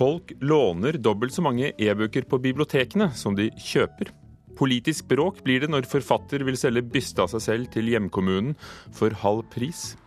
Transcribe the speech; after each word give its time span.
Folk 0.00 0.32
låner 0.40 0.96
dobbelt 0.96 1.34
så 1.34 1.42
mange 1.44 1.74
e-bøker 1.76 2.24
på 2.24 2.38
bibliotekene 2.40 3.10
som 3.12 3.34
de 3.36 3.50
kjøper. 3.60 4.08
Politisk 4.56 5.10
bråk 5.10 5.42
blir 5.44 5.60
det 5.60 5.68
når 5.68 5.84
forfatter 5.90 6.40
vil 6.48 6.56
selge 6.56 6.80
byste 6.94 7.20
av 7.20 7.28
seg 7.34 7.42
selv 7.44 7.68
til 7.74 7.90
hjemkommunen 7.92 8.54
for 8.96 9.12
halv 9.20 9.42
pris. 9.52 9.98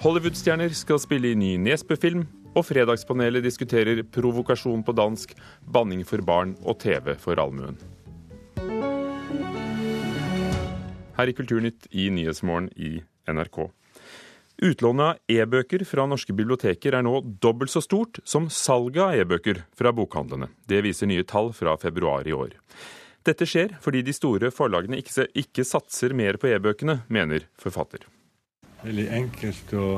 Hollywood-stjerner 0.00 0.72
skal 0.72 1.02
spille 1.02 1.34
i 1.34 1.36
ny 1.36 1.58
Nesbø-film, 1.60 2.24
og 2.56 2.64
Fredagspanelet 2.70 3.44
diskuterer 3.44 4.00
provokasjon 4.16 4.80
på 4.86 4.96
dansk, 4.96 5.36
banning 5.60 6.06
for 6.08 6.24
barn 6.24 6.56
og 6.64 6.80
TV 6.80 7.12
for 7.20 7.36
allmuen. 7.36 7.76
Her 11.18 11.28
i 11.28 11.36
Kulturnytt 11.36 11.90
i 11.92 12.08
Nyhetsmorgen 12.08 12.72
i 12.80 12.96
NRK. 13.28 13.66
Utlånet 14.62 15.04
av 15.04 15.34
e-bøker 15.34 15.82
fra 15.82 16.04
norske 16.06 16.34
biblioteker 16.36 16.94
er 16.94 17.02
nå 17.02 17.16
dobbelt 17.42 17.72
så 17.72 17.80
stort 17.82 18.20
som 18.28 18.46
salget 18.46 19.02
av 19.02 19.16
e-bøker 19.18 19.64
fra 19.74 19.90
bokhandlene. 19.90 20.46
Det 20.70 20.78
viser 20.86 21.10
nye 21.10 21.24
tall 21.26 21.50
fra 21.56 21.74
februar 21.80 22.28
i 22.28 22.36
år. 22.36 22.54
Dette 23.26 23.48
skjer 23.48 23.74
fordi 23.82 24.04
de 24.06 24.14
store 24.14 24.52
forlagene 24.54 25.00
ikke, 25.00 25.26
ikke 25.34 25.66
satser 25.66 26.14
mer 26.14 26.38
på 26.38 26.52
e-bøkene, 26.52 27.00
mener 27.10 27.48
forfatter. 27.58 28.06
Veldig 28.84 29.08
enkelt 29.18 29.74
å 29.74 29.88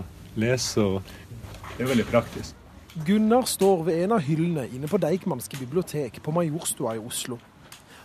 lese, 0.41 0.80
og 0.80 1.74
det 1.77 1.84
er 1.84 1.93
veldig 1.93 2.09
praktisk. 2.09 2.62
Gunnar 3.04 3.45
står 3.51 3.82
ved 3.91 4.07
en 4.07 4.15
av 4.16 4.24
hyllene 4.24 4.70
inne 4.73 4.88
på 4.88 4.96
Deichmanske 5.02 5.59
bibliotek 5.60 6.23
på 6.24 6.32
Majorstua 6.32 6.95
i 6.96 7.02
Oslo. 7.02 7.37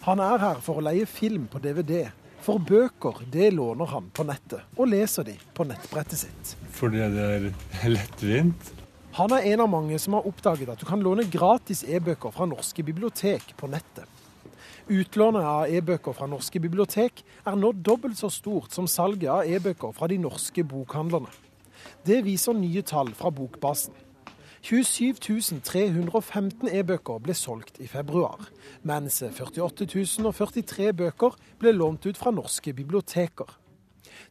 Han 0.04 0.20
er 0.20 0.42
her 0.42 0.60
for 0.66 0.82
å 0.82 0.84
leie 0.84 1.08
film 1.08 1.46
på 1.48 1.62
DVD 1.64 2.10
for 2.42 2.62
bøker 2.62 3.22
det 3.32 3.52
låner 3.54 3.90
han 3.92 4.10
på 4.14 4.26
nettet, 4.26 4.64
og 4.78 4.90
leser 4.90 5.28
de 5.28 5.36
på 5.54 5.66
nettbrettet 5.70 6.24
sitt. 6.24 6.54
Fordi 6.78 7.04
det 7.14 7.28
er 7.28 7.92
lettvint. 7.92 8.72
Han 9.18 9.34
er 9.36 9.46
en 9.52 9.66
av 9.66 9.70
mange 9.70 9.98
som 10.00 10.16
har 10.16 10.28
oppdaget 10.28 10.70
at 10.72 10.80
du 10.80 10.88
kan 10.88 11.02
låne 11.04 11.28
gratis 11.28 11.84
e-bøker 11.84 12.32
fra 12.32 12.48
norske 12.48 12.84
bibliotek 12.88 13.54
på 13.60 13.68
nettet. 13.70 14.08
Utlånet 14.92 15.46
av 15.46 15.72
e-bøker 15.72 16.16
fra 16.16 16.28
norske 16.32 16.60
bibliotek 16.64 17.22
er 17.48 17.60
nå 17.60 17.74
dobbelt 17.76 18.18
så 18.20 18.32
stort 18.32 18.74
som 18.76 18.88
salget 18.90 19.30
av 19.32 19.46
e-bøker 19.46 19.94
fra 19.96 20.08
de 20.12 20.18
norske 20.20 20.64
bokhandlerne. 20.68 21.30
Det 22.06 22.22
viser 22.26 22.58
nye 22.58 22.82
tall 22.86 23.12
fra 23.18 23.32
Bokbasen. 23.34 23.94
27 24.62 25.62
315 25.66 26.70
e-bøker 26.70 27.22
ble 27.26 27.34
solgt 27.34 27.80
i 27.82 27.88
februar, 27.90 28.46
mens 28.86 29.18
48 29.26 29.88
043 29.90 30.92
bøker 30.94 31.38
ble 31.60 31.74
lånt 31.74 32.06
ut 32.06 32.20
fra 32.20 32.34
norske 32.36 32.74
biblioteker. 32.78 33.58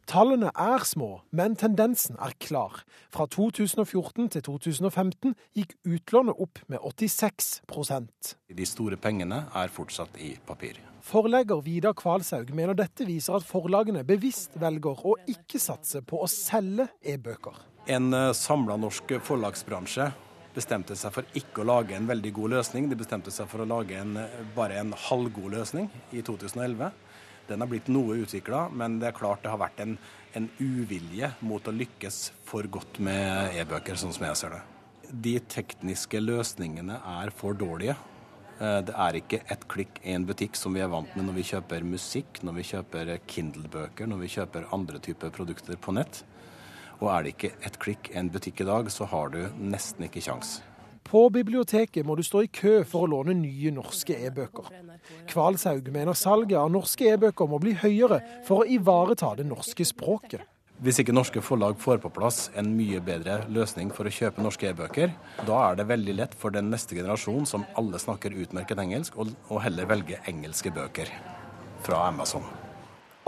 Tallene 0.06 0.50
er 0.54 0.84
små, 0.86 1.20
men 1.34 1.56
tendensen 1.58 2.16
er 2.22 2.34
klar. 2.42 2.82
Fra 3.10 3.26
2014 3.26 4.28
til 4.36 4.42
2015 4.46 5.34
gikk 5.56 5.74
utlånet 5.86 6.38
opp 6.38 6.62
med 6.70 6.78
86% 6.78 8.34
De 8.54 8.66
store 8.66 8.98
pengene 8.98 9.44
er 9.54 9.74
fortsatt 9.74 10.18
i 10.22 10.36
papir. 10.46 10.78
Forlegger 11.02 11.62
Vidar 11.64 11.96
Kvalshaug 11.96 12.52
mener 12.54 12.76
dette 12.78 13.06
viser 13.08 13.38
at 13.38 13.46
forlagene 13.46 14.04
bevisst 14.06 14.58
velger 14.60 15.06
å 15.06 15.16
ikke 15.30 15.58
satse 15.62 16.04
på 16.06 16.22
å 16.22 16.30
selge 16.30 16.90
e-bøker. 17.02 17.69
En 17.90 18.12
eh, 18.14 18.32
samla 18.32 18.76
norsk 18.78 19.16
forlagsbransje 19.26 20.10
bestemte 20.54 20.94
seg 20.98 21.14
for 21.14 21.38
ikke 21.38 21.62
å 21.62 21.68
lage 21.70 21.96
en 21.96 22.06
veldig 22.06 22.30
god 22.36 22.54
løsning. 22.54 22.88
De 22.90 22.98
bestemte 22.98 23.32
seg 23.34 23.48
for 23.50 23.62
å 23.64 23.68
lage 23.68 23.98
en, 23.98 24.14
bare 24.54 24.78
en 24.78 24.92
halvgod 25.08 25.54
løsning 25.56 25.88
i 26.14 26.22
2011. 26.26 26.90
Den 27.50 27.64
har 27.64 27.70
blitt 27.70 27.90
noe 27.90 28.20
utvikla, 28.22 28.68
men 28.70 29.00
det 29.02 29.10
er 29.10 29.16
klart 29.16 29.42
det 29.42 29.50
har 29.50 29.58
vært 29.58 29.82
en, 29.82 29.96
en 30.38 30.46
uvilje 30.60 31.32
mot 31.42 31.66
å 31.66 31.74
lykkes 31.74 32.20
for 32.46 32.66
godt 32.70 33.00
med 33.02 33.58
e-bøker, 33.58 33.98
sånn 33.98 34.14
som 34.14 34.28
jeg 34.28 34.38
ser 34.38 34.54
det. 34.54 34.62
De 35.10 35.34
tekniske 35.50 36.22
løsningene 36.22 37.00
er 37.16 37.34
for 37.34 37.58
dårlige. 37.58 37.96
Eh, 38.60 38.80
det 38.86 38.94
er 38.94 39.18
ikke 39.18 39.42
ett 39.50 39.66
klikk 39.72 39.98
i 40.04 40.14
en 40.14 40.28
butikk 40.28 40.58
som 40.58 40.78
vi 40.78 40.84
er 40.84 40.92
vant 40.92 41.10
med 41.16 41.26
når 41.26 41.40
vi 41.40 41.48
kjøper 41.50 41.86
musikk, 41.96 42.42
når 42.46 42.60
vi 42.60 42.68
kjøper 42.70 43.16
Kindle-bøker, 43.34 44.10
når 44.10 44.22
vi 44.22 44.34
kjøper 44.36 44.70
andre 44.76 45.02
typer 45.02 45.34
produkter 45.34 45.80
på 45.80 45.98
nett. 45.98 46.22
Og 47.00 47.08
er 47.08 47.24
det 47.24 47.34
ikke 47.34 47.54
et 47.66 47.78
klikk 47.80 48.10
en 48.16 48.28
butikk 48.32 48.60
i 48.60 48.68
dag, 48.68 48.90
så 48.92 49.08
har 49.08 49.32
du 49.32 49.40
nesten 49.56 50.04
ikke 50.06 50.22
kjangs. 50.24 50.60
På 51.10 51.24
biblioteket 51.32 52.06
må 52.06 52.14
du 52.14 52.22
stå 52.22 52.44
i 52.44 52.50
kø 52.54 52.84
for 52.86 53.06
å 53.06 53.10
låne 53.10 53.34
nye 53.34 53.72
norske 53.74 54.14
e-bøker. 54.28 54.68
Kvalshaug 55.32 55.88
mener 55.90 56.14
salget 56.14 56.60
av 56.60 56.70
norske 56.70 57.08
e-bøker 57.10 57.50
må 57.50 57.58
bli 57.62 57.72
høyere 57.80 58.20
for 58.46 58.62
å 58.62 58.68
ivareta 58.68 59.32
det 59.40 59.48
norske 59.48 59.86
språket. 59.88 60.44
Hvis 60.80 61.02
ikke 61.02 61.12
norske 61.12 61.42
forlag 61.44 61.74
får 61.82 61.98
på 62.00 62.12
plass 62.14 62.38
en 62.56 62.70
mye 62.72 63.02
bedre 63.04 63.42
løsning 63.52 63.90
for 63.92 64.08
å 64.08 64.14
kjøpe 64.16 64.44
norske 64.44 64.70
e-bøker, 64.70 65.12
da 65.48 65.58
er 65.66 65.76
det 65.80 65.90
veldig 65.90 66.14
lett 66.22 66.38
for 66.40 66.54
den 66.54 66.70
neste 66.72 66.96
generasjon, 66.96 67.44
som 67.48 67.66
alle 67.80 68.00
snakker 68.00 68.38
utmerket 68.46 68.80
engelsk, 68.80 69.18
å 69.18 69.60
heller 69.60 69.90
velge 69.90 70.22
engelske 70.30 70.72
bøker 70.72 71.12
fra 71.84 72.06
Amazon. 72.08 72.46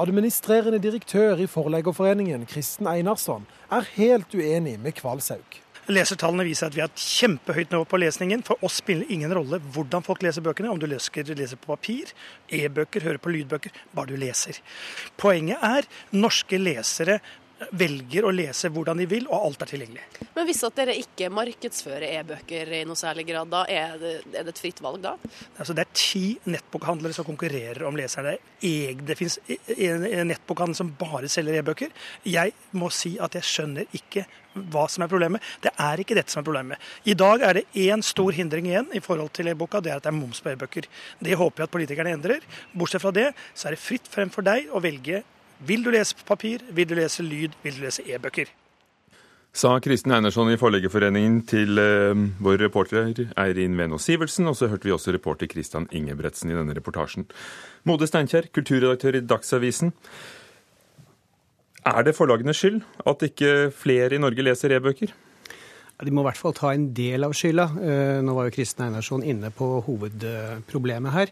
Administrerende 0.00 0.78
direktør 0.80 1.36
i 1.36 1.46
Forleggerforeningen, 1.46 2.46
Kristen 2.48 2.86
Einarsson, 2.88 3.44
er 3.68 3.84
helt 3.98 4.32
uenig 4.32 4.78
med 4.80 4.96
Kvalshaug. 4.96 5.58
Lesertallene 5.92 6.46
viser 6.46 6.70
at 6.70 6.76
vi 6.76 6.80
har 6.80 6.88
et 6.88 7.02
kjempehøyt 7.02 7.74
nivå 7.74 7.84
på 7.90 7.98
lesningen. 8.00 8.40
For 8.46 8.56
oss 8.64 8.78
spiller 8.80 9.10
ingen 9.12 9.34
rolle 9.36 9.58
hvordan 9.74 10.04
folk 10.06 10.22
leser 10.24 10.44
bøkene. 10.46 10.70
Om 10.72 10.80
du 10.80 10.86
leser, 10.88 11.34
leser 11.36 11.60
på 11.60 11.74
papir, 11.74 12.14
e-bøker, 12.48 13.04
hører 13.04 13.20
på 13.20 13.34
lydbøker. 13.34 13.74
Bare 13.92 14.14
du 14.14 14.16
leser. 14.16 14.62
Poenget 15.20 15.60
er 15.60 15.90
norske 16.14 16.56
lesere 16.62 17.18
velger 17.70 18.26
å 18.26 18.32
lese 18.34 18.70
hvordan 18.72 18.98
de 19.02 19.06
vil, 19.10 19.28
og 19.30 19.46
alt 19.48 19.62
er 19.64 19.70
tilgjengelig. 19.70 20.04
Men 20.34 20.48
hvis 20.48 20.62
at 20.66 20.76
dere 20.78 20.96
ikke 20.98 21.30
markedsfører 21.32 22.06
e-bøker 22.20 22.70
i 22.78 22.82
noe 22.88 22.98
særlig 22.98 23.26
grad, 23.28 23.50
da 23.52 23.62
er 23.70 23.96
det, 24.00 24.12
er 24.32 24.46
det 24.46 24.54
et 24.54 24.62
fritt 24.64 24.82
valg 24.84 25.02
da? 25.04 25.14
Altså, 25.58 25.76
det 25.76 25.84
er 25.84 25.96
ti 25.96 26.24
nettbokhandlere 26.50 27.16
som 27.16 27.26
konkurrerer 27.28 27.84
om 27.88 27.98
leserne. 27.98 28.36
Det 28.62 29.18
finnes 29.18 29.38
nettbokhandler 30.28 30.78
som 30.78 30.94
bare 30.98 31.30
selger 31.32 31.60
e-bøker. 31.60 31.92
Jeg 32.26 32.54
må 32.78 32.90
si 32.94 33.14
at 33.22 33.36
jeg 33.38 33.48
skjønner 33.48 33.98
ikke 33.98 34.24
hva 34.72 34.84
som 34.92 35.04
er 35.04 35.08
problemet. 35.08 35.44
Det 35.64 35.70
er 35.80 36.00
ikke 36.02 36.16
dette 36.18 36.32
som 36.32 36.42
er 36.42 36.48
problemet. 36.48 36.88
I 37.08 37.14
dag 37.16 37.44
er 37.46 37.60
det 37.60 37.66
én 37.88 38.02
stor 38.04 38.34
hindring 38.36 38.68
igjen 38.68 38.90
i 38.92 39.00
forhold 39.00 39.32
til 39.36 39.48
e-boka, 39.48 39.80
det 39.80 39.94
er 39.94 40.00
at 40.00 40.04
det 40.04 40.12
er 40.12 40.18
moms 40.18 40.42
på 40.44 40.52
e-bøker. 40.52 40.88
Det 41.24 41.38
håper 41.40 41.62
jeg 41.62 41.70
at 41.70 41.76
politikerne 41.76 42.16
endrer. 42.16 42.44
Bortsett 42.76 43.04
fra 43.04 43.14
det 43.16 43.30
så 43.54 43.68
er 43.70 43.76
det 43.76 43.80
fritt 43.84 44.10
frem 44.12 44.32
for 44.32 44.44
deg 44.44 44.68
å 44.72 44.82
velge 44.84 45.22
vil 45.66 45.84
du 45.84 45.92
lese 45.94 46.16
på 46.18 46.26
papir, 46.34 46.64
vil 46.70 46.88
du 46.88 46.96
lese 46.98 47.22
lyd, 47.22 47.54
vil 47.62 47.78
du 47.78 47.84
lese 47.84 48.04
e-bøker? 48.06 48.50
Sa 49.52 49.74
Kristin 49.84 50.14
Einarsson 50.16 50.48
i 50.48 50.56
Forleggerforeningen 50.56 51.42
til 51.44 51.76
uh, 51.76 52.16
vår 52.40 52.62
reporter 52.64 53.10
Eirin 53.36 53.74
Venås 53.76 54.06
Sivertsen. 54.08 54.48
Og 54.48 54.56
så 54.56 54.70
hørte 54.72 54.88
vi 54.88 54.94
også 54.94 55.12
reporter 55.12 55.50
Kristian 55.50 55.84
Ingebretsen 55.92 56.48
i 56.48 56.56
denne 56.56 56.72
reportasjen. 56.78 57.26
Mode 57.84 58.08
Steinkjer, 58.08 58.48
kulturredaktør 58.48 59.20
i 59.20 59.26
Dagsavisen. 59.28 59.92
Er 61.84 62.06
det 62.06 62.16
forlagenes 62.16 62.62
skyld 62.62 62.80
at 63.04 63.26
ikke 63.26 63.68
flere 63.76 64.16
i 64.16 64.22
Norge 64.22 64.46
leser 64.46 64.72
e-bøker? 64.72 65.12
De 66.02 66.10
må 66.10 66.24
i 66.24 66.26
hvert 66.30 66.40
fall 66.40 66.54
ta 66.56 66.72
en 66.72 66.88
del 66.96 67.22
av 67.26 67.34
skylda. 67.36 67.68
Eh, 67.78 68.20
nå 68.24 68.32
var 68.34 68.48
jo 68.48 68.54
Kristin 68.56 68.88
Einarsson 68.88 69.22
inne 69.22 69.52
på 69.54 69.68
hovedproblemet 69.86 71.14
her. 71.14 71.30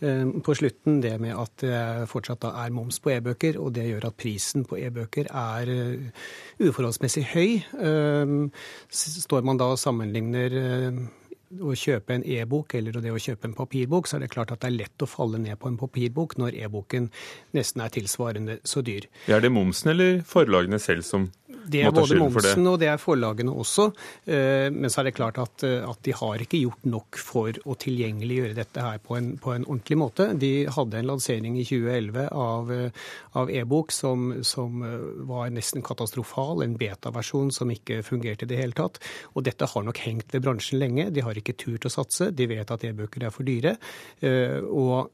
Eh, 0.00 0.24
på 0.44 0.54
slutten 0.58 1.00
det 1.04 1.14
med 1.22 1.36
at 1.38 1.56
det 1.62 2.08
fortsatt 2.10 2.46
er 2.50 2.74
moms 2.74 2.98
på 3.02 3.12
e-bøker, 3.14 3.58
og 3.62 3.74
det 3.76 3.86
gjør 3.88 4.08
at 4.10 4.18
prisen 4.18 4.64
på 4.68 4.78
e-bøker 4.80 5.30
er 5.30 5.74
eh, 5.74 6.24
uforholdsmessig 6.64 7.26
høy. 7.34 7.50
Står 8.90 9.46
man 9.46 9.60
da 9.60 9.72
og 9.74 9.80
sammenligner 9.80 10.58
å 11.62 11.74
kjøpe 11.78 12.16
en 12.16 12.24
e-bok 12.26 12.74
eller 12.78 12.96
det 13.02 13.12
å 13.12 13.20
kjøpe 13.20 13.48
en 13.48 13.56
papirbok, 13.56 14.08
så 14.08 14.16
er 14.16 14.24
det 14.24 14.32
klart 14.32 14.52
at 14.54 14.62
det 14.62 14.70
er 14.70 14.78
lett 14.78 15.04
å 15.04 15.08
falle 15.08 15.38
ned 15.42 15.58
på 15.60 15.70
en 15.70 15.78
papirbok 15.78 16.36
når 16.40 16.56
e-boken 16.64 17.10
nesten 17.56 17.84
er 17.84 17.92
tilsvarende 17.94 18.58
så 18.66 18.82
dyr. 18.86 19.06
Er 19.30 19.44
det 19.44 19.52
momsen 19.54 19.94
eller 19.94 20.22
forlagene 20.26 20.80
selv 20.82 21.06
som 21.06 21.28
det 21.70 21.82
er 21.84 21.92
både 21.94 22.18
momsen 22.20 22.66
og 22.68 22.78
det 22.82 22.88
er 22.90 23.00
forlagene 23.00 23.52
også. 23.52 23.88
Eh, 24.26 24.68
men 24.74 24.92
så 24.92 25.00
er 25.00 25.08
det 25.08 25.14
klart 25.16 25.38
at, 25.42 25.64
eh, 25.66 25.84
at, 25.86 26.00
de 26.04 26.14
har 26.16 26.42
ikke 26.42 26.60
gjort 26.60 26.86
nok 26.88 27.18
for 27.20 27.56
å 27.64 27.76
tilgjengeliggjøre 27.80 28.56
dette 28.58 28.84
her 28.84 29.00
på 29.04 29.16
en, 29.18 29.32
på 29.40 29.54
en 29.54 29.66
ordentlig 29.66 29.98
måte. 30.00 30.28
De 30.40 30.52
hadde 30.70 31.00
en 31.00 31.10
lansering 31.12 31.58
i 31.60 31.64
2011 31.68 32.28
av, 32.30 32.72
eh, 32.74 33.02
av 33.40 33.52
e-bok 33.52 33.94
som, 33.94 34.26
som, 34.46 34.84
var 35.28 35.52
nesten 35.54 35.84
katastrofal. 35.84 36.64
En 36.64 36.76
beta-versjon 36.80 37.52
som 37.54 37.72
ikke 37.72 38.02
fungerte 38.06 38.48
i 38.48 38.52
det 38.52 38.60
hele 38.60 38.76
tatt. 38.76 39.00
Og 39.34 39.46
dette 39.46 39.68
har 39.70 39.86
nok 39.86 40.02
hengt 40.04 40.34
ved 40.34 40.44
bransjen 40.44 40.82
lenge. 40.82 41.08
De 41.14 41.24
har 41.24 41.38
ikke 41.38 41.56
turt 41.60 41.88
å 41.88 41.92
satse. 41.92 42.30
De 42.34 42.48
vet 42.50 42.70
at 42.70 42.86
e-bøker 42.86 43.26
er 43.26 43.34
for 43.34 43.46
dyre. 43.46 43.76
Og 44.24 45.10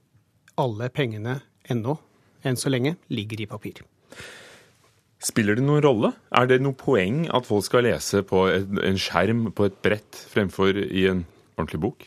alle 0.60 0.90
pengene 0.92 1.38
ennå, 1.70 1.96
enn 2.44 2.58
så 2.58 2.72
lenge, 2.72 2.96
ligger 3.12 3.44
i 3.44 3.48
papir. 3.50 3.84
Spiller 5.20 5.58
det 5.58 5.64
noen 5.66 5.82
rolle? 5.84 6.14
Er 6.32 6.48
det 6.48 6.62
noe 6.64 6.76
poeng 6.78 7.26
at 7.28 7.48
folk 7.48 7.66
skal 7.66 7.84
lese 7.84 8.22
på 8.24 8.46
en 8.48 9.00
skjerm 9.00 9.50
på 9.52 9.68
et 9.68 9.76
brett 9.84 10.22
fremfor 10.32 10.80
i 10.80 11.04
en 11.10 11.26
ordentlig 11.58 11.82
bok? 11.82 12.06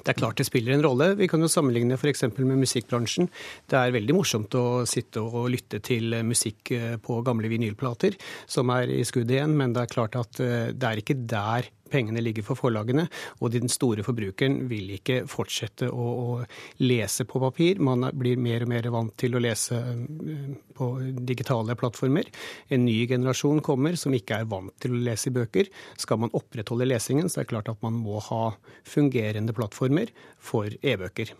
Det 0.00 0.12
er 0.12 0.18
klart 0.18 0.40
det 0.40 0.46
spiller 0.48 0.74
en 0.74 0.84
rolle. 0.84 1.12
Vi 1.18 1.28
kan 1.30 1.42
jo 1.42 1.50
sammenligne 1.50 1.98
f.eks. 1.98 2.24
med 2.38 2.62
musikkbransjen. 2.62 3.28
Det 3.70 3.78
er 3.78 3.94
veldig 3.94 4.16
morsomt 4.16 4.54
å 4.58 4.84
sitte 4.88 5.22
og 5.22 5.50
lytte 5.52 5.82
til 5.84 6.16
musikk 6.26 6.72
eh, 6.76 6.96
på 7.02 7.20
gamle 7.26 7.50
vinylplater 7.52 8.16
som 8.50 8.72
er 8.74 8.90
i 8.90 9.02
skudd 9.06 9.30
igjen, 9.30 9.56
men 9.58 9.76
det 9.76 9.84
er 9.84 9.92
klart 9.92 10.18
at 10.18 10.40
eh, 10.42 10.72
det 10.72 10.88
er 10.88 11.02
ikke 11.02 11.20
der 11.20 11.70
pengene 11.90 12.22
ligger 12.22 12.46
for 12.46 12.58
forlagene, 12.58 13.06
og 13.40 13.52
den 13.54 13.70
store 13.72 14.04
forbrukeren 14.06 14.62
vil 14.70 14.94
ikke 14.96 15.22
fortsette 15.30 15.90
å, 15.90 16.06
å 16.06 16.84
lese 16.84 17.26
på 17.28 17.42
papir. 17.42 17.82
Man 17.82 18.06
blir 18.16 18.40
mer 18.40 18.64
og 18.66 18.72
mer 18.72 18.90
vant 18.94 19.16
til 19.20 19.36
å 19.36 19.42
lese 19.42 19.80
eh, 19.80 20.44
på 20.76 20.90
digitale 21.26 21.76
plattformer. 21.78 22.30
En 22.70 22.86
ny 22.86 22.98
generasjon 23.10 23.62
kommer 23.66 23.98
som 24.00 24.14
ikke 24.16 24.42
er 24.42 24.48
vant 24.50 24.74
til 24.82 24.96
å 24.96 25.02
lese 25.10 25.30
i 25.30 25.36
bøker. 25.36 25.70
Skal 26.00 26.22
man 26.22 26.34
opprettholde 26.36 26.88
lesingen, 26.88 27.28
så 27.30 27.40
er 27.40 27.48
det 27.48 27.54
klart 27.54 27.72
at 27.72 27.82
man 27.84 27.98
må 28.00 28.22
ha 28.30 28.44
fungerende 28.88 29.54
plattformer 29.56 30.14
for 30.38 30.70
e-bøker. 30.80 31.34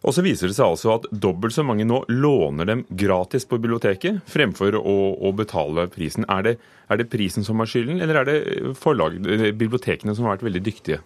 Og 0.00 0.14
så 0.16 0.24
viser 0.24 0.48
det 0.48 0.56
seg 0.56 0.64
altså 0.64 0.94
at 0.94 1.06
dobbelt 1.12 1.52
så 1.52 1.64
mange 1.66 1.84
nå 1.84 2.02
låner 2.08 2.68
dem 2.68 2.84
gratis 2.88 3.44
på 3.48 3.58
biblioteket, 3.60 4.22
fremfor 4.30 4.78
å, 4.80 4.96
å 5.20 5.32
betale 5.36 5.84
prisen. 5.92 6.24
Er 6.32 6.46
det, 6.46 6.54
er 6.88 7.00
det, 7.00 7.10
prisen 7.12 7.44
som 7.44 7.60
har 7.60 7.68
skylden, 7.68 8.00
eller 8.00 8.22
er 8.22 8.28
det 8.28 8.72
forlag, 8.80 9.18
bibliotekene 9.60 10.14
som 10.16 10.26
har 10.26 10.38
vært 10.38 10.46
veldig 10.48 10.62
dyktige? 10.64 11.00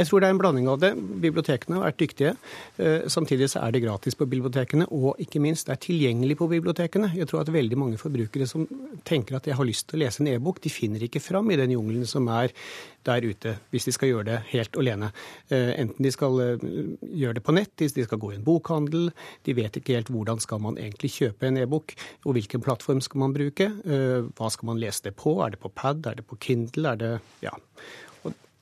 Jeg 0.00 0.08
tror 0.08 0.22
det 0.22 0.30
er 0.30 0.34
en 0.34 0.42
blanding 0.42 0.66
av 0.72 0.80
det. 0.82 0.92
Bibliotekene 1.22 1.78
har 1.78 1.86
vært 1.92 2.02
dyktige. 2.02 2.34
Eh, 2.82 3.06
samtidig 3.12 3.52
så 3.52 3.62
er 3.62 3.76
det 3.76 3.84
gratis 3.86 4.18
på 4.18 4.26
bibliotekene, 4.30 4.88
og 4.90 5.20
ikke 5.22 5.42
minst 5.42 5.70
det 5.70 5.76
er 5.76 5.84
tilgjengelig 5.86 6.40
på 6.40 6.50
bibliotekene. 6.50 7.12
Jeg 7.20 7.30
tror 7.30 7.44
at 7.44 7.54
veldig 7.54 7.78
mange 7.78 8.02
forbrukere 8.02 8.50
som 8.50 8.66
tenker 9.06 9.38
at 9.38 9.46
jeg 9.46 9.58
har 9.60 9.68
lyst 9.68 9.86
til 9.90 10.00
å 10.00 10.04
lese 10.04 10.24
en 10.24 10.32
e-bok, 10.34 10.58
de 10.64 10.74
finner 10.74 11.06
ikke 11.06 11.22
fram 11.22 11.54
i 11.54 11.60
den 11.60 11.78
jungelen 11.78 12.08
som 12.08 12.26
er 12.34 12.50
der 13.08 13.24
ute, 13.24 13.54
hvis 13.72 13.86
de 13.88 13.94
skal 13.94 14.10
gjøre 14.12 14.26
det 14.28 14.38
helt 14.50 14.76
alene. 14.80 15.10
Eh, 15.48 15.72
enten 15.80 16.04
de 16.04 16.12
skal 16.12 16.40
eh, 16.44 16.66
gjøre 17.22 17.38
det 17.38 17.44
på 17.46 17.54
nett, 17.56 17.72
hvis 17.80 17.96
de 17.96 18.04
skal 18.06 18.20
gå 18.20 18.32
i 18.32 18.38
en 18.38 18.44
bokhandel. 18.46 19.10
De 19.46 19.56
vet 19.56 19.80
ikke 19.80 19.96
helt 19.96 20.12
hvordan 20.12 20.42
skal 20.42 20.62
man 20.66 20.78
egentlig 20.80 21.12
kjøpe 21.16 21.48
en 21.48 21.60
e-bok, 21.62 21.94
og 22.26 22.36
hvilken 22.36 22.64
plattform 22.64 23.00
skal 23.04 23.24
man 23.24 23.36
bruke. 23.36 23.70
Eh, 23.84 24.20
hva 24.36 24.52
skal 24.52 24.72
man 24.72 24.80
lese 24.82 25.08
det 25.08 25.16
på? 25.20 25.38
Er 25.44 25.54
det 25.54 25.62
på 25.62 25.72
pad? 25.72 26.04
Er 26.10 26.20
det 26.20 26.28
på 26.28 26.38
Kindle? 26.40 26.94
Er 26.94 27.00
det 27.00 27.12
Ja. 27.44 27.56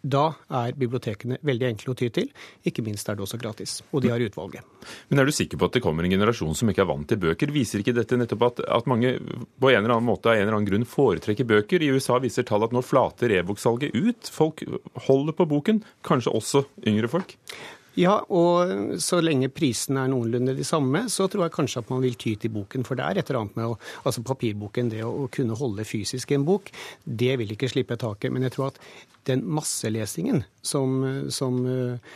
Da 0.03 0.29
er 0.61 0.77
bibliotekene 0.79 1.41
veldig 1.43 1.67
enkle 1.73 1.93
å 1.93 1.97
ty 1.99 2.07
til. 2.15 2.29
Ikke 2.69 2.85
minst 2.87 3.09
er 3.11 3.19
det 3.19 3.25
også 3.25 3.39
gratis. 3.41 3.79
Og 3.91 4.05
de 4.05 4.13
har 4.13 4.23
utvalget. 4.23 4.67
Men 5.11 5.23
er 5.23 5.27
du 5.27 5.35
sikker 5.35 5.59
på 5.59 5.67
at 5.67 5.75
det 5.75 5.83
kommer 5.83 6.07
en 6.07 6.15
generasjon 6.15 6.55
som 6.55 6.71
ikke 6.71 6.85
er 6.85 6.91
vant 6.91 7.09
til 7.11 7.19
bøker? 7.23 7.51
Viser 7.55 7.83
ikke 7.83 7.97
dette 7.97 8.19
nettopp 8.21 8.45
at, 8.47 8.63
at 8.79 8.91
mange 8.91 9.17
på 9.19 9.73
en 9.73 9.81
eller 9.81 9.97
annen 9.97 10.07
måte 10.07 10.31
av 10.31 10.39
en 10.39 10.45
eller 10.45 10.59
annen 10.61 10.71
grunn 10.71 10.87
foretrekker 10.89 11.49
bøker? 11.49 11.83
I 11.83 11.91
USA 11.97 12.21
viser 12.23 12.47
tall 12.47 12.67
at 12.69 12.77
nå 12.77 12.85
flater 12.87 13.35
e-boksalget 13.41 13.97
ut. 13.99 14.31
Folk 14.31 14.63
holder 15.09 15.35
på 15.35 15.49
boken, 15.51 15.83
kanskje 16.07 16.37
også 16.39 16.65
yngre 16.87 17.11
folk? 17.11 17.35
Ja, 17.99 18.21
og 18.31 19.01
så 19.03 19.19
lenge 19.19 19.49
prisene 19.51 20.05
er 20.05 20.11
noenlunde 20.13 20.53
de 20.55 20.65
samme, 20.67 21.01
så 21.11 21.27
tror 21.27 21.49
jeg 21.49 21.55
kanskje 21.57 21.81
at 21.83 21.89
man 21.91 22.05
vil 22.05 22.15
ty 22.21 22.37
til 22.39 22.53
boken. 22.55 22.85
For 22.87 22.99
det 22.99 23.03
er 23.05 23.19
et 23.19 23.31
eller 23.33 23.41
annet 23.41 23.59
med 23.59 23.73
å, 23.73 23.79
altså 24.07 24.23
papirboken, 24.27 24.93
det 24.93 25.03
å 25.03 25.27
kunne 25.35 25.57
holde 25.59 25.87
fysisk 25.89 26.31
en 26.37 26.47
bok, 26.47 26.71
det 27.03 27.33
vil 27.41 27.57
ikke 27.57 27.71
slippe 27.73 27.99
taket. 27.99 28.31
Men 28.35 28.47
jeg 28.47 28.55
tror 28.55 28.71
at 28.71 28.79
den 29.27 29.43
masselesingen 29.51 30.45
som, 30.63 31.03
som 31.35 31.59
uh, 31.67 32.15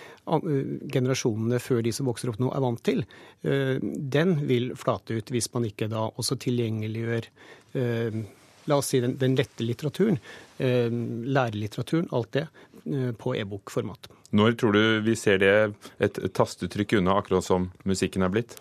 generasjonene 0.95 1.59
før 1.61 1.83
de 1.83 1.95
som 1.97 2.07
vokser 2.07 2.31
opp 2.31 2.39
nå, 2.39 2.53
er 2.55 2.63
vant 2.63 2.85
til, 2.87 3.03
uh, 3.49 3.83
den 3.83 4.39
vil 4.47 4.71
flate 4.79 5.19
ut 5.19 5.35
hvis 5.35 5.51
man 5.57 5.67
ikke 5.67 5.91
da 5.91 6.07
også 6.13 6.39
tilgjengeliggjør 6.47 7.33
La 8.71 8.77
oss 8.79 8.91
si 8.93 8.99
den, 9.03 9.17
den 9.19 9.33
lette 9.35 9.65
litteraturen, 9.65 10.19
lærelitteraturen, 10.61 12.11
alt 12.15 12.37
det, 12.37 12.45
på 13.19 13.33
e-bokformat. 13.35 14.07
Når 14.33 14.57
tror 14.61 14.77
du 14.77 14.83
vi 15.05 15.15
ser 15.19 15.41
det 15.43 15.55
et 16.01 16.21
tastetrykk 16.33 16.99
unna, 17.01 17.19
akkurat 17.21 17.45
som 17.45 17.69
musikken 17.89 18.25
er 18.25 18.33
blitt? 18.33 18.57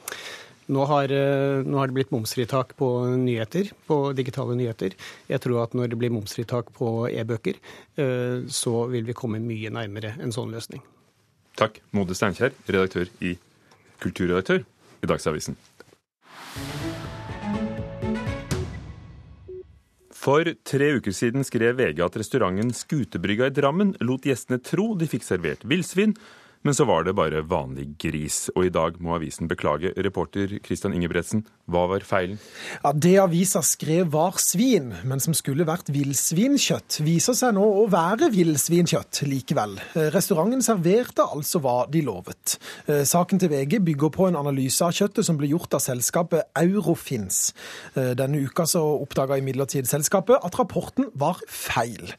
Nå 0.71 0.85
har, 0.87 1.11
eh, 1.11 1.63
nå 1.65 1.79
har, 1.79 1.87
det 1.87 1.95
blitt 1.97 2.11
momsfritak 2.11 2.75
på 2.79 2.87
nyheter, 3.19 3.71
på 3.87 4.13
digitale 4.15 4.55
nyheter. 4.55 4.95
Jeg 5.27 5.43
tror 5.43 5.63
at 5.63 5.73
når 5.75 5.91
det 5.91 5.99
blir 5.99 6.13
momsfritak 6.13 6.71
på 6.77 7.09
e-bøker, 7.09 7.59
eh, 7.97 8.47
så 8.47 8.87
vil 8.91 9.03
vi 9.07 9.17
komme 9.17 9.41
mye 9.43 9.71
nærmere 9.73 10.15
en 10.19 10.31
sånn 10.31 10.51
løsning. 10.53 10.83
Takk, 11.59 11.81
Mode 11.91 12.15
Steinkjer, 12.15 12.55
redaktør 12.67 13.11
i 13.19 13.35
Kulturredaktør 13.99 14.63
i 15.03 15.11
Dagsavisen. 15.11 15.59
For 20.21 20.45
tre 20.69 20.87
uker 20.99 21.13
siden 21.17 21.41
skrev 21.41 21.79
VG 21.79 22.03
at 22.05 22.17
restauranten 22.19 22.69
Skutebrygga 22.77 23.47
i 23.49 23.53
Drammen 23.57 23.95
lot 24.05 24.27
gjestene 24.27 24.59
tro 24.61 24.91
de 24.93 25.07
fikk 25.09 25.25
servert 25.25 25.63
villsvin, 25.65 26.13
men 26.61 26.75
så 26.77 26.85
var 26.85 27.03
det 27.03 27.15
bare 27.17 27.41
vanlig 27.47 27.87
gris. 28.01 28.45
Og 28.55 28.67
i 28.67 28.73
dag 28.73 28.99
må 29.01 29.15
avisen 29.15 29.49
beklage. 29.49 29.93
Reporter 29.97 30.59
Christian 30.65 30.93
Ingebretsen, 30.93 31.43
hva 31.71 31.87
var 31.89 32.05
feilen? 32.05 32.37
Ja, 32.83 32.91
Det 32.93 33.15
avisa 33.19 33.61
skrev 33.65 34.11
var 34.13 34.37
svin, 34.37 34.91
men 35.03 35.19
som 35.19 35.33
skulle 35.33 35.65
vært 35.65 35.89
villsvinkjøtt, 35.93 36.99
viser 37.05 37.37
seg 37.37 37.55
nå 37.57 37.63
å 37.63 37.87
være 37.89 38.29
villsvinkjøtt 38.33 39.23
likevel. 39.25 39.77
Restauranten 40.13 40.61
serverte 40.65 41.25
altså 41.25 41.61
hva 41.63 41.87
de 41.89 42.03
lovet. 42.05 42.57
Eh, 42.85 43.03
saken 43.09 43.41
til 43.41 43.49
VG 43.49 43.79
bygger 43.81 44.13
på 44.13 44.29
en 44.29 44.37
analyse 44.39 44.85
av 44.85 44.93
kjøttet 44.93 45.25
som 45.25 45.39
ble 45.39 45.49
gjort 45.53 45.73
av 45.77 45.83
selskapet 45.83 46.51
Eurofins. 46.61 47.53
Eh, 47.95 48.13
denne 48.19 48.43
uka 48.45 48.67
så 48.69 48.83
oppdaga 49.01 49.39
imidlertid 49.41 49.89
selskapet 49.89 50.37
at 50.45 50.59
rapporten 50.61 51.09
var 51.17 51.41
feil. 51.47 52.13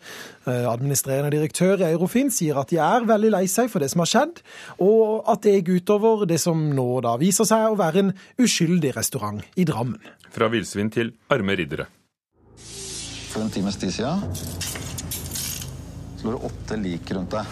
Eh, 0.47 0.67
administrerende 0.67 1.31
direktør 1.31 1.79
i 1.79 1.93
Eurofins 1.93 2.41
sier 2.41 2.59
at 2.59 2.73
de 2.73 2.81
er 2.83 3.07
veldig 3.07 3.31
lei 3.37 3.45
seg 3.51 3.71
for 3.71 3.83
det 3.83 3.93
som 3.93 4.03
har 4.03 4.11
skjedd 4.11 4.32
skjedd, 4.33 4.43
og 4.81 5.29
at 5.29 5.43
det 5.43 5.55
gikk 5.61 5.83
utover 5.83 6.27
det 6.27 6.41
som 6.41 6.71
nå 6.75 7.01
da 7.03 7.17
viser 7.19 7.45
seg 7.45 7.73
å 7.73 7.79
være 7.79 7.99
en 8.01 8.13
uskyldig 8.39 8.95
restaurant 8.97 9.43
i 9.57 9.65
Drammen. 9.65 10.01
Fra 10.33 10.49
villsvin 10.49 10.91
til 10.91 11.13
arme 11.31 11.57
riddere. 11.57 11.87
For 13.33 13.43
en 13.43 13.51
times 13.51 13.77
tid 13.77 13.93
siden 13.93 14.35
så 16.19 16.29
lå 16.29 16.37
det 16.37 16.47
åtte 16.47 16.77
lik 16.79 17.11
rundt 17.11 17.33
deg. 17.33 17.47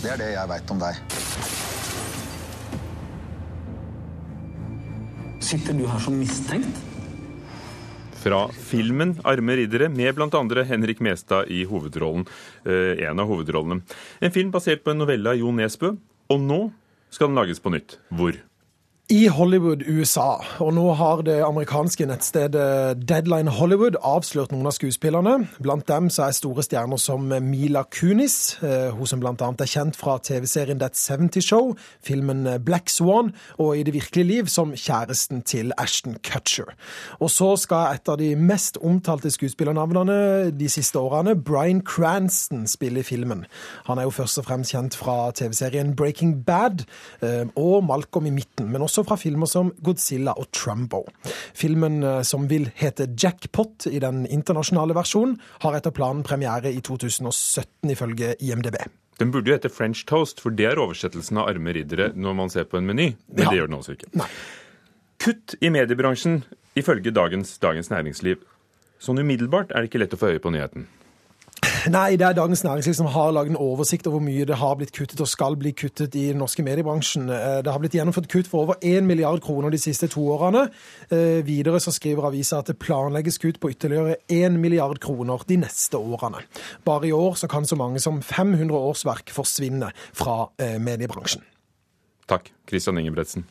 Det 0.00 0.12
er 0.12 0.20
det 0.20 0.28
jeg 0.32 0.48
veit 0.48 0.70
om 0.70 0.78
deg. 0.80 1.00
Sitter 5.48 5.74
du 5.74 5.86
her 5.88 6.00
som 6.00 6.16
mistenkt? 6.18 6.87
Fra 8.18 8.48
filmen 8.52 9.14
'Arme 9.22 9.56
riddere', 9.56 9.88
med 9.88 10.14
bl.a. 10.14 10.64
Henrik 10.64 11.00
Mestad 11.00 11.48
i 11.48 11.64
hovedrollen, 11.64 12.26
eh, 12.64 13.06
en 13.08 13.18
av 13.18 13.28
hovedrollene. 13.28 13.82
En 14.20 14.34
film 14.34 14.50
basert 14.50 14.84
på 14.84 14.90
en 14.90 14.98
novelle 14.98 15.30
av 15.30 15.38
Jo 15.38 15.52
Nesbø, 15.52 15.96
og 16.28 16.40
nå 16.40 16.72
skal 17.10 17.28
den 17.28 17.38
lages 17.38 17.60
på 17.60 17.72
nytt. 17.72 17.98
Hvor? 18.10 18.36
I 19.08 19.26
Hollywood, 19.32 19.86
USA. 19.88 20.36
Og 20.60 20.74
nå 20.76 20.82
har 20.92 21.22
det 21.24 21.38
amerikanske 21.40 22.04
nettstedet 22.10 23.06
Deadline 23.08 23.48
Hollywood 23.56 23.96
avslørt 24.04 24.50
noen 24.52 24.68
av 24.68 24.74
skuespillerne. 24.76 25.46
Blant 25.64 25.86
dem 25.88 26.10
så 26.12 26.26
er 26.26 26.34
store 26.36 26.60
stjerner 26.66 27.00
som 27.00 27.24
Mila 27.24 27.86
Kunis, 27.88 28.58
eh, 28.60 28.90
hun 28.92 29.08
som 29.08 29.22
bl.a. 29.22 29.32
er 29.32 29.70
kjent 29.72 29.96
fra 29.96 30.18
TV-serien 30.20 30.82
That 30.82 31.00
70 31.00 31.40
Show, 31.40 31.70
filmen 32.04 32.44
Black 32.60 32.92
Swan, 32.92 33.32
og 33.56 33.78
i 33.78 33.86
det 33.86 33.94
virkelige 33.96 34.28
liv 34.28 34.50
som 34.52 34.74
kjæresten 34.76 35.40
til 35.40 35.72
Ashton 35.80 36.18
Cutcher. 36.20 36.76
Og 37.16 37.32
så 37.32 37.54
skal 37.56 37.96
et 37.96 38.12
av 38.12 38.20
de 38.20 38.34
mest 38.36 38.76
omtalte 38.84 39.32
skuespillernavnene 39.32 40.52
de 40.52 40.68
siste 40.68 41.00
årene, 41.00 41.32
Bryan 41.32 41.80
Cranston, 41.80 42.68
spille 42.68 43.00
i 43.00 43.08
filmen. 43.08 43.46
Han 43.88 43.96
er 43.96 44.10
jo 44.10 44.12
først 44.20 44.44
og 44.44 44.50
fremst 44.50 44.76
kjent 44.76 45.00
fra 45.00 45.32
TV-serien 45.32 45.96
Breaking 45.96 46.42
Bad 46.44 46.84
eh, 47.24 47.48
og 47.56 47.88
Malcolm 47.88 48.28
i 48.28 48.36
midten. 48.36 48.68
men 48.68 48.82
også 48.84 48.97
også 48.98 49.08
fra 49.08 49.18
filmer 49.20 49.46
som 49.50 49.72
Godzilla 49.84 50.34
og 50.38 50.50
Trumbo. 50.52 51.04
Filmen 51.56 52.02
eh, 52.02 52.22
som 52.26 52.48
vil 52.50 52.68
hete 52.78 53.08
Jackpot 53.14 53.86
i 53.90 54.00
den 54.02 54.24
internasjonale 54.26 54.96
versjonen, 54.98 55.38
har 55.62 55.78
etter 55.78 55.94
planen 55.94 56.24
premiere 56.26 56.72
i 56.72 56.80
2017, 56.84 57.92
ifølge 57.94 58.34
IMDb. 58.40 58.80
Den 59.18 59.32
burde 59.34 59.50
jo 59.50 59.56
hete 59.56 59.70
French 59.70 60.04
Toast, 60.06 60.42
for 60.42 60.54
det 60.54 60.68
er 60.70 60.78
oversettelsen 60.78 61.40
av 61.40 61.50
arme 61.50 61.74
riddere 61.74 62.12
når 62.14 62.36
man 62.38 62.52
ser 62.54 62.68
på 62.70 62.78
en 62.78 62.86
meny. 62.86 63.12
Men 63.32 63.46
ja. 63.46 63.50
det 63.50 63.58
gjør 63.58 63.70
den 63.70 63.78
altså 63.80 63.96
ikke. 63.96 64.12
Nei. 64.18 64.28
Kutt 65.18 65.56
i 65.58 65.72
mediebransjen, 65.74 66.44
ifølge 66.78 67.10
dagens, 67.10 67.56
dagens 67.62 67.90
Næringsliv. 67.90 68.44
Sånn 69.02 69.18
umiddelbart 69.18 69.72
er 69.74 69.82
det 69.82 69.90
ikke 69.90 70.02
lett 70.04 70.14
å 70.14 70.20
få 70.20 70.30
øye 70.34 70.42
på 70.42 70.52
nyheten. 70.54 70.86
Nei, 71.86 72.16
det 72.18 72.26
er 72.26 72.34
Dagens 72.34 72.64
Næringsliv 72.64 72.94
som 72.96 73.06
har 73.12 73.30
laget 73.30 73.52
en 73.52 73.60
oversikt 73.60 74.06
over 74.06 74.18
hvor 74.18 74.24
mye 74.26 74.46
det 74.48 74.56
har 74.58 74.74
blitt 74.78 74.92
kuttet 74.96 75.20
og 75.22 75.28
skal 75.30 75.54
bli 75.60 75.70
kuttet 75.76 76.16
i 76.18 76.24
den 76.32 76.40
norske 76.42 76.64
mediebransjen. 76.66 77.28
Eh, 77.30 77.60
det 77.64 77.72
har 77.72 77.78
blitt 77.82 77.94
gjennomført 77.94 78.28
kutt 78.32 78.48
for 78.50 78.64
over 78.64 78.80
1 78.82 79.06
milliard 79.06 79.42
kroner 79.44 79.70
de 79.70 79.78
siste 79.78 80.08
to 80.10 80.24
årene. 80.34 80.64
Eh, 81.10 81.44
videre 81.46 81.80
så 81.80 81.94
skriver 81.94 82.26
avisa 82.26 82.58
at 82.58 82.72
det 82.72 82.78
planlegges 82.82 83.38
kutt 83.38 83.60
på 83.62 83.70
ytterligere 83.70 84.16
1 84.28 84.58
milliard 84.58 84.98
kroner 85.04 85.44
de 85.48 85.60
neste 85.62 86.00
årene. 86.00 86.42
Bare 86.84 87.08
i 87.08 87.12
år 87.12 87.38
så 87.38 87.48
kan 87.48 87.66
så 87.66 87.78
mange 87.78 88.02
som 88.02 88.22
500 88.22 88.74
årsverk 88.74 89.30
forsvinne 89.34 89.92
fra 90.12 90.48
eh, 90.58 90.80
mediebransjen. 90.82 91.46
Takk, 92.28 92.50
Christian 92.68 92.98
Ingebretsen. 92.98 93.46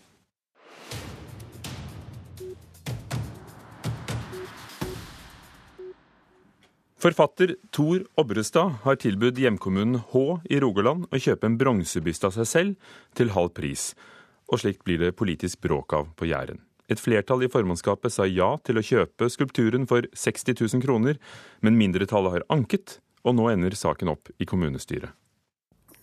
Forfatter 7.07 7.55
Tor 7.71 8.01
Obrestad 8.19 8.73
har 8.83 8.97
tilbudt 8.99 9.37
hjemkommunen 9.39 10.01
Hå 10.11 10.41
i 10.51 10.57
Rogaland 10.59 11.05
å 11.07 11.19
kjøpe 11.23 11.47
en 11.47 11.53
bronsebyste 11.55 12.27
av 12.27 12.33
seg 12.35 12.47
selv 12.49 12.97
til 13.15 13.31
halv 13.31 13.53
pris, 13.55 13.93
og 14.51 14.59
slikt 14.59 14.83
blir 14.83 14.99
det 14.99 15.13
politisk 15.15 15.61
bråk 15.63 15.95
av 15.95 16.09
på 16.19 16.27
Jæren. 16.27 16.59
Et 16.91 16.99
flertall 16.99 17.45
i 17.47 17.49
formannskapet 17.53 18.11
sa 18.11 18.27
ja 18.27 18.49
til 18.67 18.81
å 18.81 18.83
kjøpe 18.83 19.29
skulpturen 19.31 19.87
for 19.87 20.03
60 20.19 20.59
000 20.59 20.83
kroner, 20.83 21.15
men 21.63 21.79
mindretallet 21.79 22.35
har 22.35 22.47
anket 22.51 22.97
og 23.23 23.37
nå 23.39 23.47
ender 23.53 23.79
saken 23.79 24.11
opp 24.11 24.33
i 24.35 24.49
kommunestyret. 24.49 25.15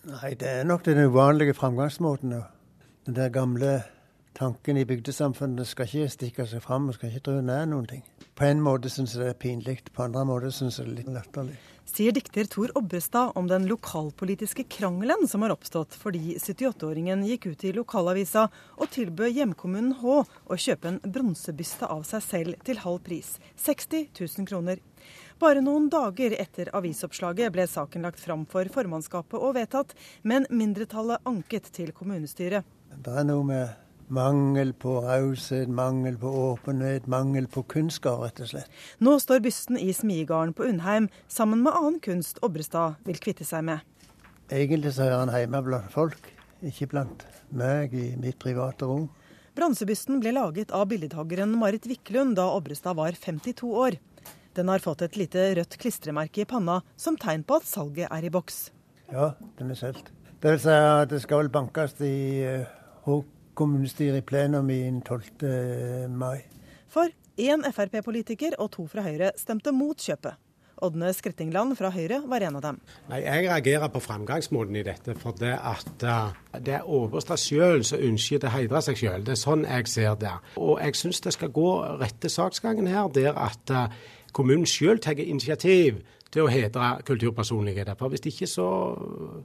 Nei, 0.08 0.32
det 0.40 0.56
er 0.62 0.64
nok 0.64 0.88
den 0.88 1.04
uvanlige 1.04 1.52
framgangsmåten. 1.58 2.38
Den 3.04 3.20
der 3.20 3.28
gamle 3.34 3.82
tanken 4.34 4.78
i 4.80 4.86
bygdesamfunnet 4.88 5.68
skal 5.68 5.88
ikke 5.88 6.10
stikke 6.12 6.46
seg 6.50 6.62
fram 6.64 6.90
skal 6.94 7.12
ikke 7.12 7.28
tro 7.28 7.36
nær 7.44 7.68
noen 7.70 7.86
ting. 7.90 8.02
På 8.34 8.48
en 8.48 8.62
måte 8.64 8.90
syns 8.90 9.14
jeg 9.14 9.22
det 9.22 9.30
er 9.30 9.38
pinlig, 9.38 9.78
på 9.94 10.08
andre 10.08 10.24
måter 10.26 10.50
syns 10.54 10.80
jeg 10.80 10.88
det 10.88 10.92
er 10.92 10.98
litt 11.02 11.14
latterlig. 11.14 11.60
Sier 11.84 12.14
dikter 12.16 12.48
Tor 12.50 12.72
Obrestad 12.80 13.36
om 13.38 13.46
den 13.46 13.68
lokalpolitiske 13.68 14.64
krangelen 14.72 15.28
som 15.30 15.44
har 15.44 15.52
oppstått 15.54 15.94
fordi 16.00 16.38
78-åringen 16.40 17.22
gikk 17.28 17.50
ut 17.52 17.66
i 17.68 17.74
lokalavisa 17.76 18.46
og 18.80 18.90
tilbød 18.94 19.36
hjemkommunen 19.36 19.92
Hå 20.00 20.16
å 20.24 20.58
kjøpe 20.58 20.90
en 20.90 20.98
bronsebyste 21.04 21.86
av 21.92 22.02
seg 22.08 22.24
selv 22.24 22.64
til 22.66 22.80
halv 22.82 23.04
pris, 23.04 23.36
60 23.60 24.08
000 24.16 24.48
kroner. 24.50 24.82
Bare 25.38 25.62
noen 25.62 25.90
dager 25.92 26.34
etter 26.40 26.72
avisoppslaget 26.74 27.52
ble 27.54 27.68
saken 27.68 28.08
lagt 28.08 28.22
fram 28.22 28.48
for 28.50 28.66
formannskapet 28.72 29.38
og 29.38 29.54
vedtatt, 29.58 29.94
men 30.22 30.48
mindretallet 30.50 31.22
anket 31.28 31.68
til 31.74 31.92
kommunestyret. 31.94 32.64
Det 32.94 33.12
er 33.12 33.26
noe 33.28 33.44
med 33.46 33.83
Mangel 34.12 34.74
på 34.76 34.98
raushet, 35.00 35.68
mangel 35.68 36.18
på 36.20 36.28
åpenhet, 36.28 37.06
mangel 37.08 37.46
på 37.48 37.62
kunnskap, 37.72 38.20
rett 38.20 38.42
og 38.44 38.50
slett. 38.50 38.68
Nå 39.00 39.16
står 39.22 39.40
bysten 39.44 39.78
i 39.80 39.94
smiegarden 39.96 40.52
på 40.52 40.66
Undheim 40.68 41.08
sammen 41.28 41.62
med 41.64 41.72
annen 41.72 42.00
kunst 42.04 42.42
Obrestad 42.44 43.00
vil 43.08 43.20
kvitte 43.22 43.46
seg 43.48 43.64
med. 43.64 43.80
Egentlig 44.52 44.92
så 44.92 45.06
hører 45.06 45.22
han 45.22 45.32
hjemme 45.32 45.62
blant 45.64 45.92
folk, 45.94 46.28
ikke 46.60 46.90
blant 46.92 47.24
meg 47.48 47.96
i 47.96 48.10
mitt 48.20 48.36
private 48.42 48.84
rom. 48.90 49.08
Bronsebysten 49.56 50.20
ble 50.20 50.34
laget 50.36 50.74
av 50.74 50.90
billedhoggeren 50.90 51.56
Marit 51.56 51.86
Wiklund 51.88 52.36
da 52.36 52.50
Obrestad 52.52 52.98
var 52.98 53.16
52 53.16 53.72
år. 53.72 53.96
Den 54.54 54.68
har 54.68 54.84
fått 54.84 55.02
et 55.02 55.16
lite 55.16 55.48
rødt 55.56 55.78
klistremerke 55.80 56.44
i 56.44 56.48
panna 56.50 56.82
som 57.00 57.16
tegn 57.16 57.42
på 57.46 57.56
at 57.56 57.66
salget 57.66 58.12
er 58.12 58.26
i 58.26 58.32
boks. 58.34 58.68
Ja, 59.14 59.32
den 59.58 59.72
er 59.72 59.78
solgt. 59.78 60.12
Det 60.42 60.52
vil 60.52 60.60
si 60.60 60.74
at 60.74 61.08
det 61.08 61.22
skal 61.24 61.46
vel 61.46 61.54
bankes 61.54 61.96
i 62.04 62.44
uh, 62.44 63.22
kommunestyret 63.54 64.22
i 64.22 64.26
plenum 64.26 64.70
i 64.70 64.80
12. 65.04 66.08
mai. 66.14 66.44
For 66.90 67.10
én 67.40 67.66
Frp-politiker 67.66 68.58
og 68.58 68.72
to 68.76 68.86
fra 68.90 69.04
Høyre 69.06 69.32
stemte 69.38 69.72
mot 69.74 69.98
kjøpet. 69.98 70.40
Ådne 70.82 71.12
Skrettingland 71.14 71.76
fra 71.78 71.88
Høyre 71.94 72.18
var 72.28 72.42
en 72.42 72.56
av 72.58 72.62
dem. 72.64 72.78
Nei, 73.08 73.20
Jeg 73.22 73.46
reagerer 73.46 73.88
på 73.88 74.00
framgangsmåten 74.02 74.76
i 74.76 74.82
dette. 74.82 75.14
For 75.18 75.36
det 75.38 75.54
at 75.54 76.02
uh, 76.02 76.34
det 76.58 76.74
er 76.80 76.88
Åbrestad 76.88 77.38
sjøl 77.40 77.84
som 77.86 78.02
ønsker 78.02 78.44
å 78.44 78.52
heidre 78.52 78.82
seg 78.82 78.98
sjøl. 78.98 79.24
Det 79.24 79.36
er 79.36 79.40
sånn 79.40 79.64
jeg 79.64 79.88
ser 79.88 80.18
det. 80.20 80.34
Og 80.56 80.80
jeg 80.82 80.98
syns 80.98 81.22
det 81.24 81.34
skal 81.36 81.54
gå 81.54 81.70
rette 82.02 82.28
saksgangen 82.28 82.90
her, 82.90 83.08
der 83.14 83.38
at 83.38 83.70
uh, 83.70 83.86
kommunen 84.34 84.66
sjøl 84.66 84.98
tar 84.98 85.22
initiativ 85.22 86.02
til 86.34 86.44
å 86.44 86.50
hedre 86.50 86.90
kulturpersonligheter. 87.06 87.96
For 87.98 88.12
Hvis 88.12 88.26
ikke 88.30 88.50
så 88.50 88.68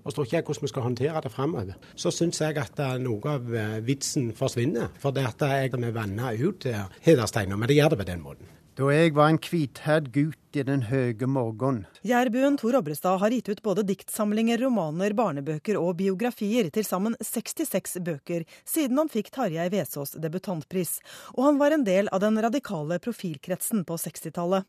forstår 0.04 0.28
ikke 0.28 0.40
jeg 0.40 0.48
hvordan 0.50 0.68
vi 0.68 0.74
skal 0.74 0.88
håndtere 0.88 1.24
det 1.26 1.34
framover. 1.34 1.90
Så 1.96 2.14
syns 2.14 2.42
jeg 2.42 2.58
at 2.60 2.82
noe 3.02 3.36
av 3.36 3.50
eh, 3.54 3.80
vitsen 3.86 4.32
forsvinner. 4.38 4.90
For 5.00 5.16
det 5.16 5.28
at 5.30 5.46
jeg 5.46 5.74
er 5.74 5.92
vanna 5.96 6.34
ut 6.34 6.66
eh, 6.70 6.88
hedersteiner, 7.06 7.60
men 7.60 7.70
det 7.70 7.78
gjør 7.80 7.94
det 7.94 8.02
på 8.04 8.10
den 8.10 8.26
måten. 8.26 8.59
Da 8.80 8.88
jeg 8.94 9.12
var 9.12 9.28
en 9.28 9.38
hvithæd 9.44 10.06
gutt 10.16 10.56
i 10.56 10.62
den 10.64 10.86
høge 10.88 11.28
morgen. 11.28 11.82
Jærbuen 12.08 12.56
Tor 12.56 12.78
Obrestad 12.80 13.18
har 13.20 13.34
gitt 13.36 13.50
ut 13.52 13.60
både 13.66 13.84
diktsamlinger, 13.84 14.62
romaner, 14.64 15.12
barnebøker 15.18 15.76
og 15.76 15.98
biografier. 16.00 16.70
Til 16.72 16.88
sammen 16.88 17.18
66 17.20 17.98
bøker 18.08 18.46
siden 18.64 19.02
han 19.02 19.12
fikk 19.12 19.34
Tarjei 19.36 19.68
Vesaas 19.74 20.16
debutantpris. 20.16 21.02
Og 21.36 21.44
han 21.50 21.60
var 21.60 21.76
en 21.76 21.84
del 21.84 22.08
av 22.16 22.24
den 22.24 22.40
radikale 22.40 23.02
profilkretsen 23.04 23.84
på 23.84 24.00
60-tallet. 24.00 24.64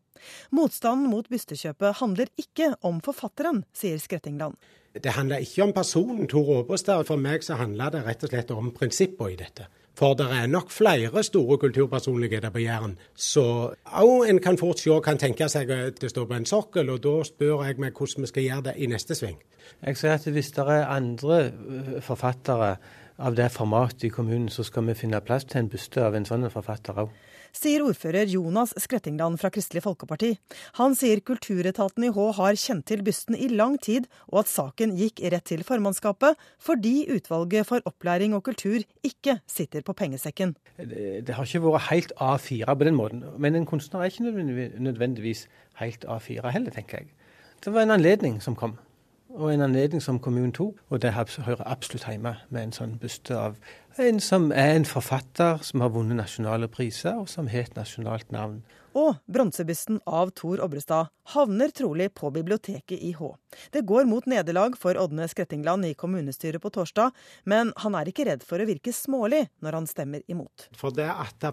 Motstanden 0.59 1.07
mot 1.15 1.31
bystekjøpet 1.31 2.03
handler 2.03 2.35
ikke 2.43 2.73
om 2.83 2.99
forfatteren, 3.07 3.63
sier 3.71 4.03
Skrettingland. 4.03 4.59
Det 4.91 5.15
handler 5.15 5.47
ikke 5.47 5.69
om 5.69 5.77
personen 5.77 6.27
Tor 6.27 6.51
Obrestad. 6.65 7.07
For 7.07 7.15
meg 7.31 7.47
så 7.47 7.63
handler 7.63 7.95
det 7.95 8.03
rett 8.11 8.27
og 8.27 8.35
slett 8.35 8.51
om 8.59 8.75
prinsippene 8.75 9.37
i 9.37 9.39
dette. 9.39 9.71
For 10.01 10.17
det 10.17 10.31
er 10.33 10.47
nok 10.49 10.71
flere 10.73 11.23
store 11.23 11.59
kulturpersonligheter 11.61 12.51
på 12.51 12.63
Jæren. 12.63 12.95
Så 13.15 13.43
òg 13.85 14.31
en 14.31 14.39
kan 14.41 14.57
fort 14.59 14.81
se 14.81 14.97
kan 15.05 15.19
tenke 15.21 15.49
seg 15.53 15.71
at 15.71 16.01
det 16.01 16.11
står 16.11 16.25
på 16.25 16.39
en 16.39 16.47
sokkel, 16.49 16.89
og 16.89 17.03
da 17.05 17.19
spør 17.29 17.67
jeg 17.67 17.77
meg 17.85 17.93
hvordan 17.93 18.25
vi 18.25 18.31
skal 18.31 18.47
gjøre 18.47 18.65
det 18.71 18.75
i 18.77 18.89
neste 18.89 19.15
sving. 19.15 19.37
Jeg 19.87 19.97
sier 19.97 20.17
at 20.17 20.25
Hvis 20.25 20.51
det 20.57 20.65
er 20.65 20.87
andre 20.89 21.53
øh, 21.53 22.01
forfattere 22.01 22.77
av 23.19 23.37
det 23.37 23.51
formatet 23.53 24.05
i 24.05 24.09
kommunen, 24.09 24.49
så 24.49 24.63
skal 24.63 24.87
vi 24.87 24.95
finne 24.95 25.21
plass 25.21 25.45
til 25.45 25.59
en 25.59 25.69
buste 25.69 26.01
av 26.01 26.15
en 26.15 26.25
sånn 26.25 26.51
forfatter 26.51 27.05
òg 27.05 27.13
sier 27.57 27.85
ordfører 27.85 28.31
Jonas 28.31 28.75
Skrettingland 28.81 29.39
fra 29.41 29.51
Kristelig 29.53 29.83
Folkeparti. 29.85 30.33
Han 30.79 30.97
sier 30.99 31.23
kulturetaten 31.25 32.07
i 32.07 32.13
Hå 32.15 32.27
har 32.39 32.59
kjent 32.61 32.87
til 32.91 33.05
bysten 33.07 33.39
i 33.39 33.51
lang 33.53 33.79
tid, 33.83 34.09
og 34.31 34.43
at 34.43 34.53
saken 34.53 34.97
gikk 34.99 35.23
rett 35.33 35.47
til 35.51 35.65
formannskapet 35.67 36.39
fordi 36.63 37.09
utvalget 37.15 37.69
for 37.69 37.85
opplæring 37.89 38.37
og 38.37 38.45
kultur 38.49 38.85
ikke 39.07 39.39
sitter 39.51 39.87
på 39.87 39.97
pengesekken. 39.97 40.57
Det, 40.79 41.35
har 41.35 41.47
ikke 41.47 41.65
vært 41.65 41.89
helt 41.91 42.15
A4 42.21 42.75
på 42.75 42.91
den 42.91 42.99
måten, 42.99 43.25
men 43.39 43.57
en 43.57 43.67
kunstner 43.69 44.01
er 44.01 44.13
ikke 44.13 44.79
nødvendigvis 44.81 45.47
helt 45.81 46.05
A4 46.05 46.55
heller, 46.55 46.71
tenker 46.71 47.03
jeg. 47.03 47.13
Det 47.65 47.75
var 47.75 47.85
en 47.85 47.99
anledning 47.99 48.41
som 48.43 48.57
kom 48.57 48.79
og 49.31 49.55
en 49.55 49.61
anledning 49.61 50.03
som 50.03 50.19
kommunen 50.19 50.53
tok. 50.53 50.75
Og 50.89 51.03
det 51.03 51.13
hører 51.13 51.63
absolutt 51.67 52.07
hjemme 52.09 52.37
med 52.51 52.63
en 52.63 52.73
sånn 52.75 52.97
byste 52.99 53.37
av 53.39 53.59
en 54.01 54.21
som 54.21 54.51
er 54.53 54.75
en 54.77 54.89
forfatter 54.89 55.63
som 55.67 55.85
har 55.85 55.93
vunnet 55.95 56.19
nasjonale 56.19 56.69
priser, 56.73 57.19
og 57.21 57.29
som 57.29 57.49
har 57.53 57.69
et 57.69 57.77
nasjonalt 57.79 58.33
navn. 58.33 58.61
Og 58.99 59.15
bronsebysten 59.31 60.01
av 60.11 60.33
Tor 60.35 60.59
Obrestad 60.65 61.11
havner 61.31 61.71
trolig 61.75 62.09
på 62.15 62.31
biblioteket 62.35 62.99
i 62.99 63.13
Hå. 63.15 63.29
Det 63.71 63.85
går 63.87 64.09
mot 64.11 64.27
nederlag 64.27 64.75
for 64.79 64.99
Ådne 64.99 65.29
Skrettingland 65.31 65.87
i 65.87 65.93
kommunestyret 65.95 66.63
på 66.63 66.73
torsdag, 66.75 67.15
men 67.47 67.71
han 67.83 67.95
er 67.95 68.11
ikke 68.11 68.27
redd 68.27 68.43
for 68.47 68.59
å 68.59 68.67
virke 68.67 68.95
smålig 68.95 69.45
når 69.63 69.79
han 69.79 69.87
stemmer 69.91 70.25
imot. 70.31 70.67
For, 70.79 70.95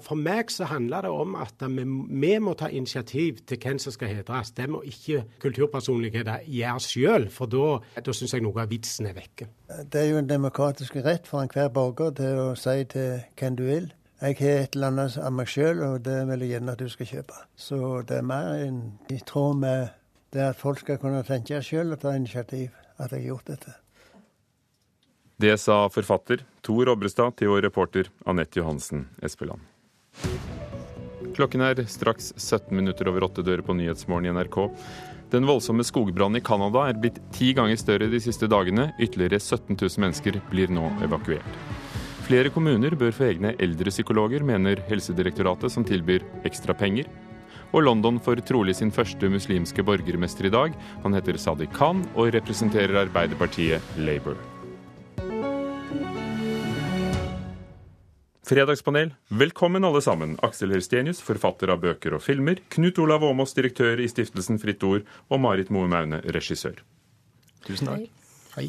for 0.05 0.17
meg 0.17 0.49
så 0.53 0.69
handler 0.71 1.05
det 1.05 1.13
om 1.13 1.37
at 1.37 1.61
vi, 1.61 1.85
vi, 1.85 2.33
må 2.41 2.55
ta 2.57 2.71
initiativ 2.73 3.43
til 3.45 3.61
hvem 3.61 3.81
som 3.81 3.93
skal 3.93 4.15
hedres. 4.15 4.53
Det 4.57 4.65
må 4.71 4.81
ikke 4.89 5.23
kulturpersonligheter 5.43 6.47
gjøre 6.49 6.85
sjøl, 6.87 7.29
for 7.33 7.53
da, 7.53 7.77
da 8.01 8.17
syns 8.17 8.33
jeg 8.33 8.45
noe 8.45 8.65
av 8.65 8.73
vitsen 8.73 9.11
er 9.11 9.17
vekke. 9.17 9.49
Det 9.85 10.01
er 10.01 10.09
jo 10.13 10.21
en 10.21 10.29
demokratisk 10.29 10.97
rett 11.05 11.29
for 11.29 11.43
enhver 11.43 11.69
borger 11.73 12.13
til 12.17 12.36
å 12.39 12.55
si 12.57 12.83
til 12.91 13.23
hvem 13.39 13.57
du 13.57 13.63
vil. 13.67 13.89
Jeg 14.17 14.37
har 14.39 14.63
et 14.63 14.75
eller 14.75 14.93
annet 14.93 15.17
av 15.21 15.33
meg 15.37 15.49
sjøl, 15.51 15.83
og 15.85 15.99
det 16.07 16.17
vil 16.29 16.45
jeg 16.45 16.55
gjerne 16.55 16.73
at 16.73 16.81
du 16.81 16.89
skal 16.89 17.09
kjøpe. 17.11 17.41
Så 17.53 17.77
det 18.09 18.17
er 18.17 18.25
mer 18.25 18.53
enn 18.63 18.79
i 19.13 19.19
tråd 19.21 19.59
med 19.61 19.91
det 20.33 20.47
at 20.51 20.57
folk 20.57 20.81
skal 20.81 20.97
kunne 21.01 21.21
tenke 21.27 21.61
sjøl 21.61 21.93
og 21.93 22.01
ta 22.01 22.15
initiativ, 22.17 22.71
at 22.97 23.11
jeg 23.11 23.21
har 23.21 23.27
gjort 23.33 23.51
dette. 23.53 23.75
Det 25.37 25.53
sa 25.61 25.83
forfatter 25.93 26.41
Tor 26.65 26.89
Obrestad 26.89 27.37
til 27.37 27.51
vår 27.53 27.67
reporter 27.67 28.09
Anette 28.25 28.57
Johansen 28.57 29.05
Espeland. 29.21 29.61
Klokken 31.37 31.61
er 31.61 31.83
straks 31.85 32.31
17 32.41 32.73
minutter 32.73 33.11
over 33.11 33.27
åtte 33.27 33.45
dører 33.45 33.61
på 33.61 33.75
Nyhetsmorgen 33.77 34.31
i 34.31 34.33
NRK. 34.33 34.57
Den 35.29 35.45
voldsomme 35.45 35.85
skogbrannen 35.85 36.39
i 36.39 36.45
Canada 36.45 36.87
er 36.89 36.97
blitt 36.97 37.19
ti 37.35 37.51
ganger 37.53 37.77
større 37.77 38.07
de 38.09 38.21
siste 38.23 38.49
dagene. 38.49 38.89
Ytterligere 38.97 39.37
17 39.37 39.75
000 39.75 40.01
mennesker 40.01 40.39
blir 40.49 40.73
nå 40.73 40.89
evakuert. 41.05 41.85
Flere 42.27 42.49
kommuner 42.51 42.91
bør 42.99 43.13
få 43.15 43.29
egne 43.29 43.53
eldrepsykologer, 43.63 44.43
mener 44.43 44.81
Helsedirektoratet, 44.89 45.71
som 45.71 45.85
tilbyr 45.87 46.25
ekstra 46.43 46.73
penger. 46.75 47.07
Og 47.71 47.85
London 47.85 48.17
får 48.19 48.41
trolig 48.49 48.73
sin 48.75 48.89
første 48.91 49.29
muslimske 49.31 49.85
borgermester 49.87 50.49
i 50.49 50.51
dag. 50.51 50.73
Han 51.05 51.15
heter 51.15 51.39
Sadiq 51.39 51.71
Khan 51.77 52.01
og 52.19 52.33
representerer 52.35 52.99
Arbeiderpartiet 53.05 53.95
Labour. 53.95 54.35
Fredagspanel, 58.47 59.13
velkommen 59.31 59.87
alle 59.87 60.01
sammen. 60.03 60.35
Aksel 60.43 60.75
Helstenius, 60.75 61.23
forfatter 61.23 61.71
av 61.71 61.79
bøker 61.83 62.17
og 62.19 62.25
filmer. 62.27 62.59
Knut 62.75 62.99
Olav 63.03 63.23
Åmås, 63.23 63.55
direktør 63.55 64.03
i 64.03 64.09
Stiftelsen 64.11 64.59
Fritt 64.59 64.83
Ord. 64.83 65.07
Og 65.31 65.39
Marit 65.47 65.71
Moe 65.71 65.87
Maune, 65.87 66.19
regissør. 66.35 66.83
Tusen 67.63 67.87
takk. 67.93 68.27
Hei. 68.57 68.67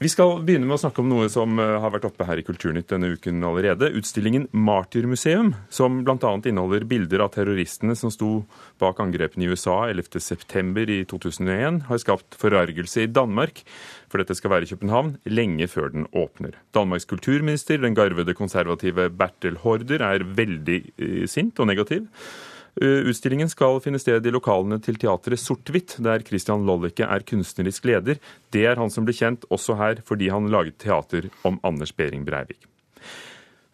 Vi 0.00 0.08
skal 0.08 0.38
begynne 0.48 0.64
med 0.64 0.78
å 0.78 0.80
snakke 0.80 1.02
om 1.02 1.10
noe 1.10 1.26
som 1.28 1.58
eh, 1.60 1.74
har 1.82 1.90
vært 1.92 2.06
oppe 2.08 2.24
her 2.24 2.40
i 2.40 2.44
Kulturnytt 2.46 2.88
denne 2.88 3.10
uken 3.12 3.42
allerede. 3.44 3.90
Utstillingen 3.98 4.46
Martyrmuseum, 4.56 5.50
som 5.68 5.98
bl.a. 6.06 6.30
inneholder 6.38 6.86
bilder 6.88 7.20
av 7.26 7.34
terroristene 7.34 7.92
som 8.00 8.08
sto 8.14 8.30
bak 8.80 9.02
angrepene 9.04 9.44
i 9.44 9.50
USA 9.52 9.90
11.9. 9.92 10.86
i 10.94 11.02
2001, 11.10 11.82
har 11.90 12.00
skapt 12.00 12.38
forargelse 12.40 13.04
i 13.04 13.10
Danmark, 13.12 13.60
for 14.08 14.24
dette 14.24 14.38
skal 14.38 14.54
være 14.54 14.64
i 14.64 14.72
København, 14.72 15.18
lenge 15.28 15.68
før 15.68 15.92
den 15.92 16.08
åpner. 16.16 16.56
Danmarks 16.72 17.04
kulturminister, 17.10 17.84
den 17.84 17.98
garvede 17.98 18.32
konservative 18.38 19.10
Bertel 19.12 19.60
Haarder, 19.66 20.06
er 20.14 20.24
veldig 20.24 20.80
eh, 20.96 21.26
sint 21.28 21.60
og 21.60 21.68
negativ. 21.68 22.08
Eh, 22.78 23.02
utstillingen 23.10 23.50
skal 23.50 23.80
finne 23.82 23.98
sted 23.98 24.26
i 24.26 24.32
lokalene 24.34 24.78
til 24.82 24.98
teatret 25.00 25.40
Sort-Hvitt, 25.42 25.96
der 26.04 26.22
Christian 26.26 26.66
Lollicke 26.68 27.08
er 27.08 27.24
kunstnerisk 27.26 27.88
leder. 27.90 28.20
Det 28.54 28.64
er 28.66 28.78
han 28.78 28.92
som 28.92 29.06
ble 29.08 29.16
kjent 29.16 29.46
også 29.50 29.78
her 29.80 30.02
fordi 30.06 30.30
han 30.30 30.50
laget 30.52 30.78
teater 30.82 31.30
om 31.42 31.58
Anders 31.66 31.92
Behring 31.96 32.26
Breivik. 32.28 32.66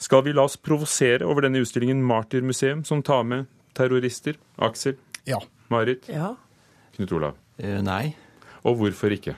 Skal 0.01 0.27
vi 0.27 0.35
la 0.37 0.45
oss 0.45 0.59
provosere 0.61 1.25
over 1.25 1.47
denne 1.47 1.63
utstillingen 1.65 2.03
Martyrmuseum, 2.05 2.85
som 2.85 3.03
tar 3.05 3.25
med 3.25 3.49
terrorister? 3.77 4.37
Aksel? 4.61 4.99
Ja. 5.25 5.41
Marit? 5.73 6.09
Ja. 6.13 6.35
Knut 6.97 7.13
Olav? 7.17 7.41
Nei. 7.59 8.15
Og 8.69 8.77
hvorfor 8.81 9.15
ikke? 9.15 9.37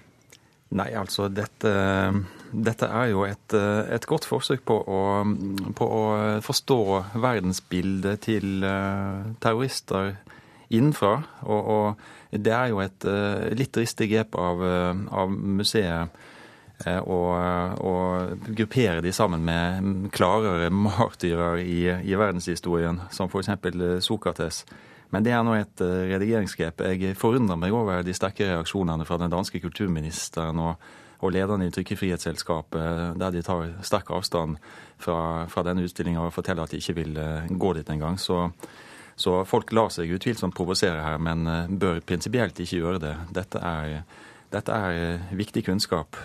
Nei, 0.75 0.91
altså 0.99 1.31
dette, 1.33 1.71
dette 2.53 2.87
er 2.89 3.11
jo 3.13 3.25
et, 3.29 3.55
et, 3.55 4.07
godt 4.09 4.27
forsøk 4.29 4.65
på 4.69 4.77
å, 4.81 5.01
på 5.77 5.89
å 5.99 6.05
forstå 6.45 6.81
verdensbildet 7.21 8.25
til 8.25 8.65
terrorister 9.43 10.15
innenfra. 10.69 11.15
Og, 11.49 11.71
og 11.75 12.41
det 12.45 12.55
er 12.55 12.73
jo 12.73 12.83
et 12.85 13.07
litt 13.59 13.77
ristig 13.81 14.11
grep 14.13 14.37
av, 14.39 14.65
av 15.09 15.33
museet 15.33 16.27
å 16.87 17.21
gruppere 18.55 19.01
de 19.03 19.13
sammen 19.13 19.43
med 19.45 20.11
klarere 20.15 20.71
martyrer 20.71 21.59
i, 21.65 21.81
i 21.91 22.15
verdenshistorien, 22.15 23.01
som 23.11 23.31
f.eks. 23.33 23.51
Sokrates. 24.05 24.65
Men 25.11 25.25
det 25.25 25.33
er 25.33 25.43
nå 25.43 25.57
et 25.57 25.81
redigeringsgrep. 25.81 26.85
Jeg 26.85 27.17
forundrer 27.19 27.59
meg 27.59 27.75
over 27.75 28.05
de 28.05 28.15
sterke 28.15 28.47
reaksjonene 28.51 29.07
fra 29.09 29.19
den 29.19 29.33
danske 29.33 29.61
kulturministeren 29.63 30.61
og, 30.61 30.77
og 31.19 31.33
lederne 31.35 31.67
i 31.67 31.73
Trykkefrihetsselskapet, 31.75 33.19
der 33.19 33.35
de 33.35 33.43
tar 33.43 33.73
sterk 33.87 34.11
avstand 34.15 34.59
fra, 35.03 35.47
fra 35.51 35.65
denne 35.67 35.83
utstillinga 35.87 36.23
og 36.23 36.35
forteller 36.35 36.67
at 36.67 36.75
de 36.75 36.81
ikke 36.83 36.99
vil 37.01 37.19
uh, 37.19 37.49
gå 37.51 37.73
dit 37.79 37.91
engang. 37.91 38.19
Så, 38.23 38.45
så 39.19 39.43
folk 39.49 39.73
lar 39.75 39.91
seg 39.95 40.15
utvilsomt 40.15 40.57
provosere 40.57 41.03
her, 41.03 41.19
men 41.19 41.47
uh, 41.47 41.65
bør 41.69 42.01
prinsipielt 42.07 42.61
ikke 42.63 42.83
gjøre 42.83 43.03
det. 43.03 43.15
Dette 43.35 43.63
er, 43.63 44.03
dette 44.55 44.79
er 44.79 45.35
viktig 45.37 45.65
kunnskap 45.67 46.17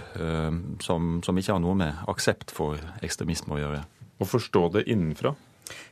som, 0.80 1.18
som 1.26 1.38
ikke 1.38 1.58
har 1.58 1.60
noe 1.60 1.76
med 1.76 2.06
aksept 2.08 2.54
for 2.56 2.80
ekstremisme 3.04 3.58
å 3.58 3.60
gjøre. 3.60 3.82
Å 4.22 4.28
forstå 4.30 4.62
det 4.78 4.86
innenfra? 4.94 5.34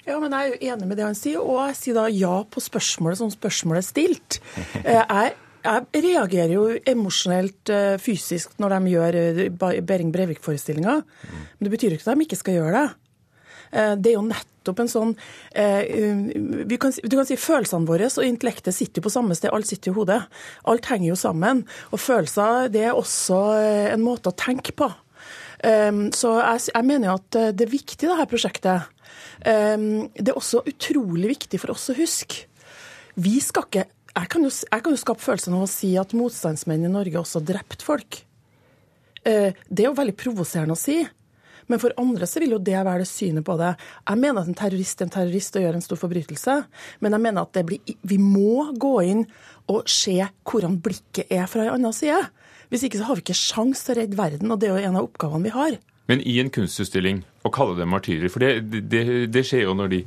Ja, 0.06 0.18
men 0.20 0.34
Jeg 0.34 0.40
er 0.40 0.52
jo 0.52 0.74
enig 0.74 0.88
med 0.88 1.00
det 1.00 1.06
han 1.06 1.18
sier, 1.18 1.42
og 1.42 1.60
jeg 1.70 1.78
sier 1.80 1.98
da 1.98 2.08
ja 2.12 2.42
på 2.50 2.64
spørsmålet 2.64 3.20
som 3.22 3.32
spørsmålet 3.34 3.84
er 3.84 3.88
stilt. 3.88 4.40
Jeg, 4.86 5.34
jeg 5.62 6.04
reagerer 6.06 6.54
jo 6.56 6.66
emosjonelt 6.88 7.72
fysisk 8.02 8.56
når 8.62 8.76
de 8.76 8.94
gjør 8.96 9.18
Behring 9.86 10.12
Breivik-forestillinga, 10.14 10.96
men 11.02 11.68
det 11.68 11.74
betyr 11.74 11.96
ikke 11.96 12.08
at 12.08 12.18
de 12.18 12.28
ikke 12.28 12.40
skal 12.40 12.58
gjøre 12.58 12.80
det. 12.80 12.88
Det 13.72 14.12
er 14.12 14.18
jo 14.18 14.24
nettopp 14.28 14.82
en 14.84 14.90
sånn 14.92 15.14
kan, 15.54 16.98
Du 17.08 17.16
kan 17.16 17.28
si 17.30 17.38
følelsene 17.40 17.88
våre 17.88 18.10
og 18.10 18.26
intellektet 18.28 18.76
sitter 18.76 19.00
jo 19.00 19.06
på 19.08 19.14
samme 19.14 19.38
sted, 19.38 19.54
alt 19.54 19.70
sitter 19.70 19.94
i 19.94 19.96
hodet. 19.96 20.20
Alt 20.68 20.90
henger 20.92 21.14
jo 21.14 21.20
sammen. 21.20 21.64
Og 21.94 22.02
følelser 22.04 22.68
det 22.74 22.84
er 22.90 22.98
også 22.98 23.40
en 23.94 24.04
måte 24.04 24.34
å 24.34 24.38
tenke 24.38 24.76
på. 24.76 24.90
Så 25.62 26.34
jeg, 26.42 26.86
mener 26.88 27.12
jo 27.12 27.18
at 27.20 27.40
det 27.56 27.68
er 27.68 27.74
viktig, 27.74 28.08
det 28.08 28.18
her 28.18 28.30
prosjektet. 28.30 28.90
Det 29.42 30.28
er 30.28 30.38
også 30.38 30.66
utrolig 30.68 31.36
viktig 31.36 31.62
for 31.62 31.76
oss 31.76 31.92
å 31.94 31.98
huske. 31.98 32.48
Vi 33.22 33.40
skal 33.44 33.68
ikke 33.68 33.90
jeg 34.12 34.28
kan, 34.32 34.44
jo, 34.44 34.52
jeg 34.52 34.84
kan 34.84 34.94
jo 34.94 35.00
skape 35.00 35.24
følelsen 35.24 35.56
av 35.58 35.66
å 35.66 35.72
si 35.72 35.94
at 36.00 36.16
motstandsmenn 36.18 36.86
i 36.88 36.92
Norge 36.92 37.22
også 37.22 37.44
drept 37.46 37.86
folk. 37.86 38.22
Det 39.24 39.78
er 39.78 39.88
jo 39.88 39.98
veldig 39.98 40.16
provoserende 40.18 40.76
å 40.76 40.80
si. 40.80 41.00
Men 41.72 41.80
for 41.80 41.94
andre 42.02 42.28
så 42.28 42.42
vil 42.42 42.56
jo 42.56 42.60
det 42.60 42.76
være 42.76 43.06
det 43.06 43.08
synet 43.08 43.46
på 43.48 43.56
det. 43.60 43.72
Jeg 44.10 44.20
mener 44.20 44.42
at 44.42 44.50
en 44.52 44.58
terrorist 44.58 45.02
er 45.02 45.08
en 45.08 45.14
terrorist 45.14 45.56
og 45.56 45.64
gjør 45.64 45.78
en 45.78 45.86
stor 45.86 46.00
forbrytelse. 46.02 46.56
Men 47.00 47.16
jeg 47.16 47.24
mener 47.24 47.46
at 47.46 47.62
blir, 47.68 47.94
vi 48.02 48.18
må 48.20 48.72
gå 48.76 48.96
inn 49.08 49.22
og 49.72 49.88
se 49.92 50.18
hvordan 50.20 50.80
blikket 50.84 51.32
er 51.32 51.48
fra 51.48 51.64
en 51.64 51.78
annen 51.78 51.96
side. 51.96 52.20
Hvis 52.72 52.84
ikke 52.88 53.00
så 53.00 53.08
har 53.08 53.20
vi 53.20 53.24
ikke 53.24 53.38
sjans 53.38 53.86
til 53.86 53.94
å 53.94 54.00
redde 54.02 54.20
verden, 54.20 54.52
og 54.52 54.60
det 54.60 54.68
er 54.68 54.76
jo 54.76 54.90
en 54.90 55.00
av 55.00 55.08
oppgavene 55.08 55.48
vi 55.48 55.56
har. 55.56 55.80
Men 56.12 56.24
i 56.28 56.38
en 56.44 56.52
kunstutstilling, 56.52 57.24
å 57.48 57.54
kalle 57.54 57.78
dem 57.80 57.92
martyrer, 57.94 58.32
for 58.32 58.44
det, 58.44 58.84
det, 58.92 59.04
det 59.32 59.44
skjer 59.48 59.66
jo 59.68 59.76
når 59.78 59.92
de 59.94 60.02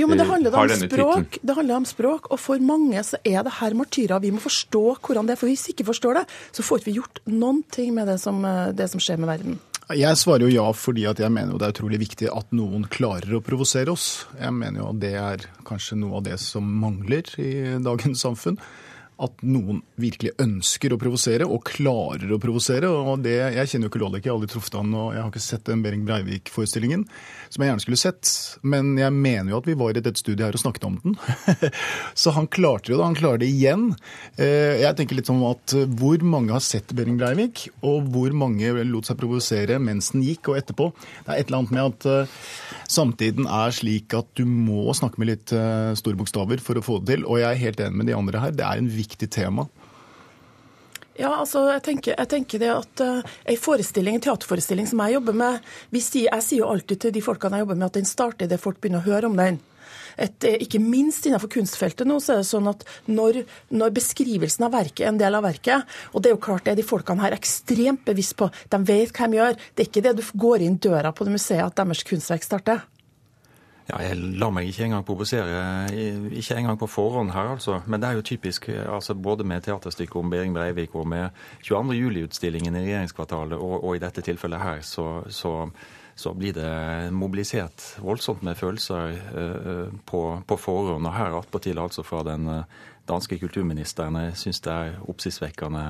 jo, 0.00 0.10
men 0.10 0.20
det 0.20 0.26
eh, 0.26 0.32
handler, 0.32 0.56
om 0.56 0.84
språk, 0.84 1.40
det 1.42 1.56
handler 1.56 1.80
om 1.80 1.88
språk, 1.88 2.30
og 2.32 2.40
for 2.42 2.62
mange 2.64 3.02
så 3.06 3.20
er 3.24 3.44
det 3.46 3.56
her 3.60 3.76
martyrer. 3.78 4.22
Vi 4.22 4.32
må 4.34 4.42
forstå 4.42 4.84
hvordan 4.98 5.28
det 5.28 5.36
er, 5.36 5.40
for 5.40 5.50
hvis 5.50 5.68
vi 5.68 5.76
ikke 5.76 5.90
forstår 5.92 6.20
det, 6.20 6.26
så 6.56 6.66
får 6.66 6.86
vi 6.86 6.96
gjort 6.98 7.22
noen 7.30 7.62
ting 7.72 7.92
med 7.96 8.10
det 8.10 8.18
som, 8.22 8.42
det 8.76 8.90
som 8.92 9.02
skjer 9.02 9.20
med 9.20 9.30
verden. 9.30 9.60
Jeg 9.90 10.18
svarer 10.20 10.44
jo 10.46 10.52
ja 10.52 10.68
fordi 10.76 11.02
at 11.10 11.18
jeg 11.18 11.32
mener 11.34 11.50
jo 11.50 11.58
det 11.58 11.66
er 11.66 11.74
utrolig 11.74 11.98
viktig 11.98 12.28
at 12.30 12.52
noen 12.54 12.84
klarer 12.86 13.32
å 13.34 13.42
provosere 13.42 13.90
oss. 13.90 14.28
Jeg 14.38 14.54
mener 14.54 14.84
jo 14.84 14.92
at 14.92 15.00
det 15.02 15.16
er 15.18 15.48
kanskje 15.66 15.98
noe 15.98 16.20
av 16.20 16.28
det 16.28 16.36
som 16.42 16.62
mangler 16.62 17.26
i 17.42 17.50
dagens 17.82 18.22
samfunn 18.22 18.60
at 19.20 19.42
noen 19.44 19.82
virkelig 20.00 20.32
ønsker 20.40 20.94
å 20.94 20.98
provosere, 21.00 21.46
og 21.46 21.64
klarer 21.68 22.30
å 22.32 22.38
provosere. 22.40 22.88
og 22.88 23.22
det, 23.24 23.36
Jeg 23.54 23.68
kjenner 23.68 23.88
jo 23.88 23.92
ikke 23.92 24.02
Lodek, 24.02 24.24
jeg 24.24 24.32
har 24.32 24.38
aldri 24.38 24.50
truffet 24.52 24.78
han, 24.78 24.94
og 24.94 25.12
jeg 25.14 25.22
har 25.22 25.30
ikke 25.30 25.44
sett 25.44 25.64
den 25.68 25.82
Behring 25.84 26.06
Breivik-forestillingen, 26.08 27.04
som 27.48 27.62
jeg 27.62 27.70
gjerne 27.70 27.84
skulle 27.84 28.00
sett. 28.00 28.32
Men 28.62 28.96
jeg 28.98 29.12
mener 29.12 29.52
jo 29.52 29.60
at 29.60 29.68
vi 29.68 29.76
var 29.78 29.92
i 29.92 30.00
dette 30.00 30.20
studiet 30.20 30.46
her 30.46 30.56
og 30.56 30.64
snakket 30.64 30.88
om 30.88 30.96
den. 31.04 31.18
Så 32.22 32.34
han 32.36 32.48
klarte 32.48 32.92
jo 32.92 32.98
det, 32.98 33.04
han 33.04 33.18
klarer 33.18 33.42
det 33.42 33.50
igjen. 33.52 33.90
Jeg 34.40 34.96
tenker 34.96 35.18
litt 35.18 35.30
sånn 35.30 35.44
at 35.50 35.76
hvor 36.00 36.24
mange 36.24 36.54
har 36.56 36.64
sett 36.64 36.96
Behring 36.96 37.20
Breivik, 37.20 37.68
og 37.84 38.08
hvor 38.14 38.32
mange 38.36 38.72
lot 38.88 39.08
seg 39.08 39.20
provosere 39.20 39.78
mens 39.82 40.12
den 40.14 40.24
gikk, 40.24 40.50
og 40.50 40.60
etterpå. 40.62 40.90
Det 41.26 41.28
er 41.28 41.42
et 41.42 41.50
eller 41.50 41.62
annet 41.62 41.76
med 41.76 41.88
at 41.92 42.30
samtiden 42.90 43.48
er 43.50 43.74
slik 43.74 44.14
at 44.16 44.28
du 44.38 44.44
må 44.48 44.88
snakke 44.96 45.20
med 45.20 45.32
litt 45.32 45.52
store 45.98 46.18
bokstaver 46.18 46.62
for 46.62 46.78
å 46.78 46.84
få 46.84 46.98
det 47.00 47.16
til, 47.16 47.28
og 47.28 47.40
jeg 47.42 47.48
er 47.50 47.62
helt 47.64 47.84
enig 47.84 48.00
med 48.00 48.10
de 48.10 48.16
andre 48.16 48.42
her. 48.42 48.56
Det 48.56 48.66
er 48.66 48.82
en 48.82 48.90
viktig 48.90 49.30
tema? 49.32 49.66
Ja, 51.20 51.34
altså, 51.42 51.66
jeg 51.68 51.82
tenker, 51.84 52.14
jeg 52.16 52.30
tenker 52.30 52.62
det 52.62 52.70
at 52.72 53.02
uh, 53.04 53.32
En 53.44 53.58
forestilling, 53.60 54.16
en 54.16 54.24
teaterforestilling 54.24 54.86
som 54.88 55.02
jeg 55.04 55.18
jobber 55.18 55.36
med 55.36 55.66
sier, 55.98 56.30
Jeg 56.30 56.46
sier 56.46 56.62
jo 56.62 56.70
alltid 56.70 57.02
til 57.02 57.12
de 57.16 57.24
folkene 57.24 57.58
jeg 57.58 57.66
jobber 57.66 57.80
med, 57.80 57.90
at 57.90 57.98
den 57.98 58.08
starter 58.08 58.48
idet 58.48 58.60
folk 58.62 58.80
begynner 58.80 59.02
å 59.02 59.08
høre 59.10 59.28
om 59.28 59.36
den. 59.36 59.60
Et, 60.16 60.44
eh, 60.44 60.58
ikke 60.64 60.82
minst 60.82 61.26
innenfor 61.26 61.52
kunstfeltet 61.52 62.08
nå, 62.08 62.20
så 62.20 62.36
er 62.36 62.42
det 62.42 62.50
sånn 62.50 62.70
at 62.70 62.84
når, 63.10 63.42
når, 63.70 63.94
beskrivelsen 63.96 64.68
av 64.68 64.76
verket 64.76 65.06
er 65.06 65.12
en 65.12 65.20
del 65.20 65.38
av 65.38 65.46
verket, 65.46 65.88
og 66.12 66.22
det 66.22 66.30
er 66.30 66.36
jo 66.36 66.44
klart 66.44 66.66
det 66.66 66.74
er 66.74 66.80
de 66.80 66.86
folkene 66.86 67.24
her 67.24 67.36
ekstremt 67.36 68.04
bevisst 68.06 68.36
på, 68.40 68.50
de 68.70 68.80
vet 68.88 69.12
hva 69.16 69.28
de 69.30 69.40
gjør, 69.40 69.60
det 69.74 69.84
er 69.84 69.90
ikke 69.90 70.06
det 70.06 70.16
du 70.20 70.24
går 70.46 70.66
inn 70.66 70.80
døra 70.80 71.12
på 71.12 71.26
det 71.26 71.36
museet 71.36 71.64
at 71.66 71.78
deres 71.80 72.04
kunstverk 72.06 72.46
starter. 72.46 72.88
Ja, 73.90 73.98
Jeg 74.06 74.18
lar 74.38 74.52
meg 74.54 74.68
ikke 74.70 74.84
engang 74.86 75.04
provosere, 75.06 75.90
ikke 76.30 76.58
engang 76.60 76.78
på 76.78 76.86
forhånd 76.86 77.32
her, 77.34 77.54
altså. 77.56 77.80
Men 77.90 78.00
det 78.00 78.08
er 78.08 78.18
jo 78.18 78.26
typisk 78.26 78.68
altså 78.68 79.14
både 79.14 79.44
med 79.44 79.64
teaterstykket 79.66 80.16
om 80.16 80.30
Behring 80.30 80.54
Breivik 80.54 80.94
og 80.94 81.08
med 81.08 81.30
22. 81.62 81.96
juli-utstillingen 81.98 82.76
i 82.76 82.84
regjeringskvartalet, 82.84 83.58
og, 83.58 83.84
og, 83.84 83.96
i 83.96 84.02
dette 84.02 84.22
tilfellet 84.22 84.62
her, 84.62 84.84
så, 84.86 85.24
så, 85.28 85.70
så, 86.20 86.34
blir 86.36 86.54
det 86.56 86.70
mobilisert 87.16 87.84
voldsomt 88.04 88.44
med 88.46 88.58
følelser 88.60 89.16
uh, 89.34 90.00
på, 90.06 90.22
på, 90.46 90.60
forhånd. 90.60 91.08
Og 91.08 91.16
her 91.16 91.38
attpåtil 91.40 91.80
altså 91.80 92.04
fra 92.06 92.24
den 92.28 92.48
danske 93.08 93.40
kulturministeren. 93.40 94.18
Jeg 94.28 94.40
syns 94.44 94.60
det 94.64 94.74
er 94.74 94.98
oppsiktsvekkende 95.10 95.84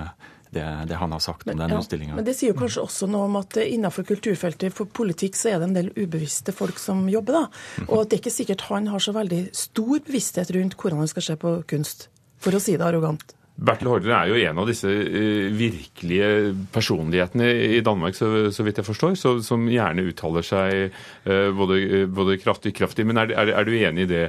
det, 0.51 0.87
det, 0.89 0.95
han 0.95 1.13
har 1.13 1.21
sagt 1.23 1.49
om 1.49 1.59
denne 1.59 1.79
ja. 1.79 2.15
Men 2.17 2.27
det 2.27 2.35
sier 2.35 2.51
jo 2.51 2.59
kanskje 2.59 2.83
også 2.83 3.07
noe 3.11 3.29
om 3.29 3.37
at 3.39 3.55
innenfor 3.63 4.07
kulturfeltet, 4.09 4.75
for 4.75 4.91
politikk, 4.91 5.39
så 5.39 5.53
er 5.53 5.61
det 5.61 5.69
en 5.69 5.77
del 5.77 5.91
ubevisste 5.95 6.55
folk 6.55 6.81
som 6.83 7.05
jobber, 7.11 7.39
da. 7.39 7.85
Og 7.87 8.09
det 8.09 8.17
er 8.17 8.23
ikke 8.25 8.35
sikkert 8.35 8.67
han 8.67 8.91
har 8.91 9.03
så 9.03 9.15
veldig 9.15 9.45
stor 9.55 10.03
bevissthet 10.09 10.51
rundt 10.57 10.75
hvordan 10.75 11.05
han 11.05 11.13
skal 11.13 11.27
se 11.29 11.39
på 11.39 11.55
kunst, 11.71 12.09
for 12.43 12.57
å 12.57 12.63
si 12.63 12.75
det 12.75 12.87
arrogant. 12.87 13.37
Bertel 13.61 13.91
Haarder 13.91 14.15
er 14.17 14.31
jo 14.31 14.39
en 14.41 14.61
av 14.63 14.69
disse 14.71 14.89
uh, 14.89 15.51
virkelige 15.53 16.55
personlighetene 16.73 17.49
i 17.77 17.83
Danmark, 17.85 18.17
så, 18.17 18.49
så 18.55 18.65
vidt 18.65 18.81
jeg 18.81 18.89
forstår, 18.89 19.17
så, 19.21 19.35
som 19.45 19.67
gjerne 19.69 20.07
uttaler 20.09 20.47
seg 20.47 20.97
uh, 21.29 21.51
både, 21.57 22.07
både, 22.09 22.39
kraftig 22.41 22.73
kraftig. 22.79 23.05
Men 23.09 23.21
er, 23.21 23.35
er, 23.37 23.53
er, 23.59 23.69
du 23.69 23.77
enig 23.77 24.07
i 24.07 24.11
det, 24.11 24.25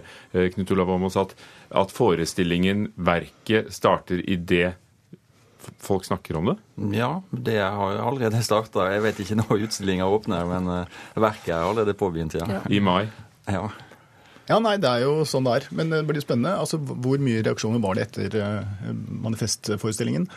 Knut 0.56 0.74
Olav 0.76 0.91
Åmås, 0.98 1.20
at, 1.22 1.36
at 1.84 1.94
forestillingen, 1.96 2.89
verket, 3.00 3.72
starter 3.76 4.20
i 4.20 4.36
det 4.36 4.74
folk 5.82 6.08
snakker 6.08 6.39
om 6.39 6.52
det? 6.52 6.58
Ja, 6.98 7.12
det 7.30 7.60
har 7.62 8.02
allerede 8.02 8.41
starta. 8.44 8.88
Jeg 8.91 9.06
vet 9.06 9.22
ikke 9.22 9.38
når 9.44 9.67
utstillinga 9.67 10.10
åpner, 10.10 10.48
men 10.50 10.72
verket 11.13 11.54
er 11.54 11.62
allerede 11.62 11.96
påbegynt, 11.98 12.36
ja. 12.39 12.50
ja. 12.58 12.65
I 12.65 12.82
mai? 12.84 13.06
Ja. 13.46 13.67
Ja, 14.52 14.60
nei, 14.60 14.76
det 14.82 14.90
er 14.90 15.06
jo 15.06 15.22
sånn 15.28 15.48
det 15.48 15.62
er. 15.62 15.70
Men 15.76 15.94
det 15.94 16.02
blir 16.10 16.24
spennende. 16.24 16.58
Altså, 16.60 16.80
Hvor 16.82 17.22
mye 17.24 17.44
reaksjoner 17.46 17.82
var 17.84 17.96
det 17.96 18.10
etter 18.10 18.36
uh, 18.42 18.92
manifestforestillingen? 19.24 20.28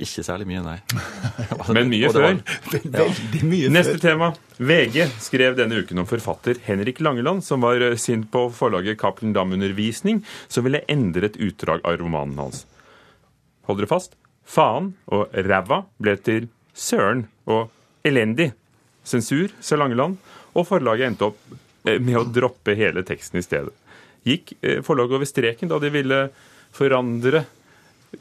Ikke 0.00 0.22
særlig 0.24 0.46
mye, 0.48 0.62
nei. 0.64 0.78
Men 1.76 1.90
mye 1.92 2.08
før. 2.12 2.38
Veldig 2.72 3.42
mye 3.44 3.72
Neste 3.72 3.98
tema. 4.00 4.30
VG 4.56 5.04
skrev 5.20 5.56
denne 5.58 5.82
uken 5.82 6.00
om 6.00 6.08
forfatter 6.08 6.60
Henrik 6.64 7.02
Langeland, 7.04 7.44
som 7.44 7.64
var 7.64 7.82
eh, 7.84 7.98
sint 8.00 8.30
på 8.32 8.46
forlaget 8.56 9.00
Cappelen 9.00 9.34
Dam-undervisning, 9.36 10.22
som 10.48 10.64
ville 10.64 10.80
endre 10.92 11.28
et 11.28 11.36
utdrag 11.36 11.84
av 11.88 11.98
romanen 12.00 12.40
hans. 12.40 12.64
Hold 13.68 13.82
dere 13.82 13.90
fast. 13.90 14.16
Faen 14.48 14.94
og 15.12 15.34
ræva 15.36 15.82
ble 16.02 16.16
til 16.24 16.48
søren 16.72 17.26
og 17.44 17.68
elendig. 18.08 18.52
Sensur, 19.04 19.52
sa 19.60 19.76
Langeland, 19.76 20.16
og 20.56 20.66
forlaget 20.68 21.12
endte 21.12 21.28
opp 21.28 21.52
eh, 21.52 21.61
med 21.82 22.16
å 22.18 22.24
droppe 22.28 22.76
hele 22.78 23.02
teksten 23.06 23.40
i 23.40 23.44
stedet. 23.44 23.74
Gikk 24.26 24.54
eh, 24.60 24.80
forlaget 24.86 25.18
over 25.18 25.28
streken 25.28 25.70
da 25.70 25.80
de 25.82 25.90
ville 25.90 26.20
forandre 26.72 27.44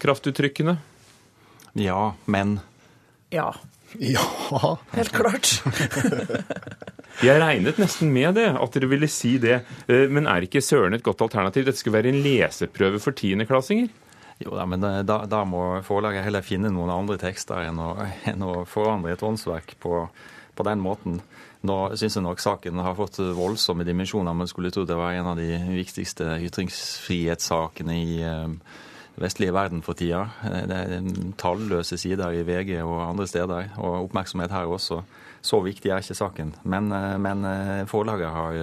kraftuttrykkene? 0.01 0.77
Ja, 1.79 2.13
men 2.25 2.59
Ja. 3.29 3.53
Ja. 3.99 4.23
Helt 4.95 5.11
klart. 5.11 5.63
Jeg 7.21 7.41
regnet 7.43 7.77
nesten 7.77 8.09
med 8.15 8.37
det, 8.39 8.47
at 8.55 8.73
dere 8.73 8.87
ville 8.89 9.09
si 9.11 9.35
det. 9.41 9.59
Eh, 9.91 10.07
men 10.09 10.29
er 10.31 10.47
ikke 10.47 10.63
søren 10.63 10.95
et 10.95 11.03
godt 11.05 11.21
alternativ? 11.21 11.67
Dette 11.67 11.79
skulle 11.79 11.99
være 11.99 12.13
en 12.13 12.21
leseprøve 12.23 13.01
for 13.03 13.15
tiendeklassinger? 13.17 13.91
Jo 14.41 14.55
da, 14.57 14.65
men 14.65 14.81
da, 15.05 15.19
da 15.29 15.43
må 15.45 15.83
forlaget 15.85 16.25
heller 16.25 16.41
finne 16.41 16.71
noen 16.73 16.89
andre 16.89 17.19
tekster 17.21 17.67
enn 17.67 17.77
å, 17.77 17.91
enn 18.25 18.41
å 18.41 18.63
forandre 18.65 19.13
et 19.13 19.21
åndsverk 19.27 19.75
på, 19.83 20.07
på 20.57 20.65
den 20.65 20.81
måten. 20.81 21.19
Nå 21.67 21.75
syns 21.93 22.17
jeg 22.17 22.25
nok 22.25 22.41
saken 22.41 22.79
har 22.81 22.95
fått 22.97 23.19
voldsomme 23.37 23.85
dimensjoner. 23.85 24.33
Man 24.33 24.49
skulle 24.49 24.71
tro 24.73 24.85
det 24.87 24.97
var 24.97 25.13
en 25.13 25.29
av 25.33 25.37
de 25.37 25.59
viktigste 25.75 26.39
ytringsfrihetssakene 26.47 27.97
i 28.01 28.15
eh, 28.25 28.79
vestlige 29.21 29.53
verden 29.53 29.83
for 29.85 29.97
tida. 29.97 30.23
Det 30.41 30.79
er 30.79 31.11
talløse 31.37 31.99
sider 32.01 32.33
i 32.33 32.41
VG 32.47 32.79
og 32.81 32.97
andre 33.05 33.27
steder, 33.29 33.75
og 33.77 34.07
oppmerksomhet 34.07 34.53
her 34.55 34.73
også. 34.73 35.03
Så 35.45 35.61
viktig 35.65 35.89
er 35.89 36.01
ikke 36.01 36.17
saken. 36.17 36.55
Men, 36.63 36.89
eh, 36.97 37.17
men 37.21 37.45
eh, 37.45 37.85
forlaget 37.89 38.33
har, 38.33 38.61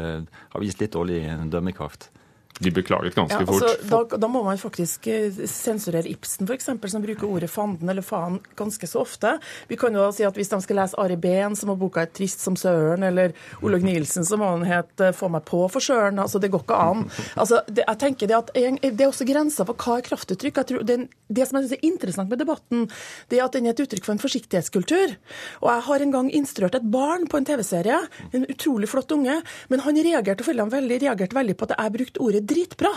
har 0.55 0.65
vist 0.65 0.83
litt 0.83 0.97
dårlig 0.99 1.23
dømmekraft. 1.53 2.11
De 2.59 2.71
beklaget 2.75 3.15
ganske 3.15 3.37
ja, 3.39 3.47
altså, 3.47 3.69
fort. 3.87 4.11
Da, 4.11 4.19
da, 4.19 4.29
må 4.31 4.41
man 4.43 4.59
faktisk 4.59 5.07
eh, 5.13 5.35
sensurere 5.47 6.09
Ibsen, 6.11 6.49
f.eks., 6.49 6.67
som 6.91 7.05
bruker 7.05 7.29
ordet 7.29 7.51
fanden 7.53 7.91
eller 7.91 8.03
faen 8.03 8.41
ganske 8.59 8.89
så 8.91 9.05
ofte. 9.05 9.37
Vi 9.71 9.79
kan 9.79 9.95
jo 9.95 10.09
si 10.15 10.27
at 10.27 10.35
Hvis 10.39 10.51
de 10.51 10.59
skal 10.63 10.81
lese 10.81 10.99
Ari 10.99 11.17
Behn, 11.21 11.55
så 11.59 11.69
må 11.69 11.77
boka 11.79 12.03
et 12.03 12.15
'Trist 12.15 12.43
som 12.43 12.57
søren', 12.59 13.05
eller 13.07 13.35
Olaug 13.63 13.83
Nielsen, 13.87 14.27
så 14.27 14.37
må 14.39 14.51
den 14.57 14.67
hete 14.67 15.13
'Få 15.15 15.31
meg 15.31 15.45
på 15.47 15.69
for 15.71 15.81
søren'. 15.81 16.19
Altså, 16.19 16.39
det 16.43 16.51
går 16.51 16.65
ikke 16.67 16.81
an. 16.83 17.11
Altså, 17.37 17.63
det, 17.67 17.85
jeg 17.87 17.99
tenker 17.99 18.27
det, 18.27 18.37
at 18.37 18.51
det 18.55 19.01
er 19.01 19.07
også 19.09 19.27
grenser 19.27 19.65
for 19.65 19.75
hva 19.75 19.99
er 19.99 20.09
kraftuttrykk. 20.11 20.57
Jeg 20.59 20.67
tror 20.67 20.83
det, 20.83 20.99
det 21.31 21.47
som 21.47 21.59
jeg 21.61 21.69
synes 21.69 21.79
er 21.79 21.87
interessant 21.87 22.31
med 22.31 22.43
debatten, 22.43 22.89
det 23.31 23.39
er 23.39 23.45
at 23.45 23.55
den 23.55 23.67
er 23.67 23.77
et 23.77 23.85
uttrykk 23.87 24.05
for 24.05 24.17
en 24.17 24.23
forsiktighetskultur. 24.23 25.15
Og 25.63 25.69
jeg 25.71 25.87
har 25.87 26.03
en 26.03 26.15
gang 26.17 26.31
instruert 26.35 26.75
et 26.75 26.91
barn 26.91 27.29
på 27.31 27.39
en 27.39 27.47
TV-serie, 27.47 28.03
en 28.33 28.47
utrolig 28.51 28.89
flott 28.91 29.13
unge, 29.15 29.43
men 29.69 29.81
han 29.87 29.95
reagerte, 29.95 30.43
og 30.43 30.73
veldig, 30.73 31.01
reagerte 31.07 31.37
veldig 31.37 31.57
på 31.59 31.69
at 31.69 31.77
jeg 31.79 31.95
brukte 31.99 32.23
ordet 32.25 32.38
dritbra. 32.45 32.93